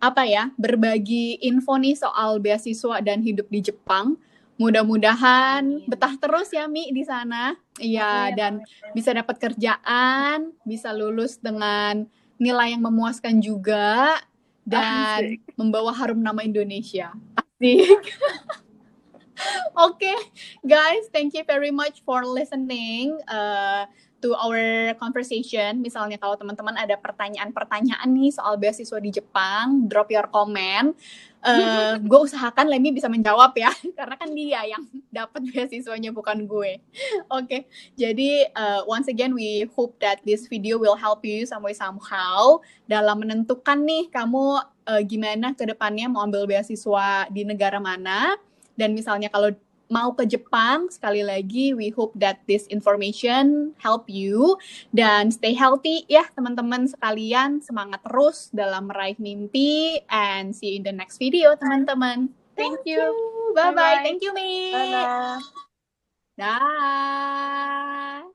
apa 0.00 0.24
ya, 0.24 0.48
berbagi 0.56 1.36
info 1.44 1.76
nih 1.76 1.94
soal 1.94 2.40
beasiswa 2.40 3.04
dan 3.04 3.20
hidup 3.20 3.44
di 3.52 3.60
Jepang. 3.60 4.16
Mudah-mudahan 4.62 5.82
betah 5.90 6.14
terus 6.22 6.54
ya 6.54 6.70
Mi 6.70 6.94
di 6.94 7.02
sana. 7.02 7.58
Iya, 7.82 8.30
dan 8.38 8.62
bisa 8.94 9.10
dapat 9.10 9.42
kerjaan, 9.42 10.54
bisa 10.62 10.94
lulus 10.94 11.42
dengan 11.42 12.06
nilai 12.38 12.78
yang 12.78 12.86
memuaskan 12.86 13.42
juga 13.42 14.22
dan 14.62 15.26
Asik. 15.26 15.58
membawa 15.58 15.90
harum 15.90 16.22
nama 16.22 16.46
Indonesia. 16.46 17.10
Asik. 17.34 17.82
Oke, 19.88 20.12
guys, 20.62 21.08
thank 21.10 21.32
you 21.32 21.44
very 21.48 21.72
much 21.72 22.04
for 22.04 22.22
listening 22.28 23.16
uh, 23.26 23.88
to 24.22 24.38
our 24.38 24.94
conversation. 25.02 25.82
Misalnya 25.82 26.16
kalau 26.16 26.38
teman-teman 26.38 26.78
ada 26.78 26.94
pertanyaan-pertanyaan 26.94 28.06
nih 28.06 28.30
soal 28.30 28.54
beasiswa 28.56 28.98
di 29.02 29.10
Jepang, 29.10 29.90
drop 29.90 30.08
your 30.14 30.30
comment. 30.30 30.94
Uh, 31.42 31.98
gue 32.08 32.20
usahakan 32.22 32.70
Lemmy 32.70 32.94
bisa 32.94 33.10
menjawab 33.10 33.50
ya, 33.58 33.74
karena 33.98 34.14
kan 34.14 34.30
dia 34.30 34.62
yang 34.62 34.86
dapat 35.10 35.42
beasiswanya 35.50 36.14
bukan 36.14 36.46
gue. 36.46 36.78
Oke, 37.26 37.66
jadi 37.98 38.46
uh, 38.54 38.86
once 38.86 39.10
again 39.10 39.34
we 39.34 39.66
hope 39.74 39.98
that 39.98 40.22
this 40.22 40.46
video 40.46 40.78
will 40.78 40.94
help 40.94 41.26
you 41.26 41.42
some 41.42 41.66
way 41.66 41.74
somehow 41.74 42.62
dalam 42.86 43.26
menentukan 43.26 43.82
nih 43.82 44.06
kamu 44.14 44.62
uh, 44.86 45.02
gimana 45.02 45.50
ke 45.58 45.66
depannya 45.66 46.06
mau 46.06 46.22
ambil 46.22 46.46
beasiswa 46.46 47.26
di 47.26 47.42
negara 47.42 47.82
mana. 47.82 48.38
Dan 48.82 48.98
misalnya 48.98 49.30
kalau 49.30 49.54
mau 49.86 50.10
ke 50.16 50.26
Jepang, 50.26 50.90
sekali 50.90 51.22
lagi 51.22 51.70
we 51.76 51.94
hope 51.94 52.16
that 52.18 52.42
this 52.50 52.66
information 52.66 53.76
help 53.78 54.10
you 54.10 54.58
dan 54.90 55.30
stay 55.30 55.54
healthy 55.54 56.02
ya 56.10 56.26
teman-teman 56.34 56.90
sekalian. 56.90 57.62
Semangat 57.62 58.02
terus 58.02 58.50
dalam 58.50 58.90
meraih 58.90 59.14
mimpi 59.22 60.02
and 60.10 60.50
see 60.50 60.74
you 60.74 60.76
in 60.80 60.82
the 60.82 60.90
next 60.90 61.22
video 61.22 61.54
teman-teman. 61.54 62.32
Thank 62.58 62.82
you. 62.82 63.06
Bye-bye. 63.54 63.70
Bye-bye. 63.70 64.02
Thank 64.02 64.26
you, 64.26 64.32
Mi. 64.34 64.74
Dadah. 64.74 65.38
Dah. 66.40 68.32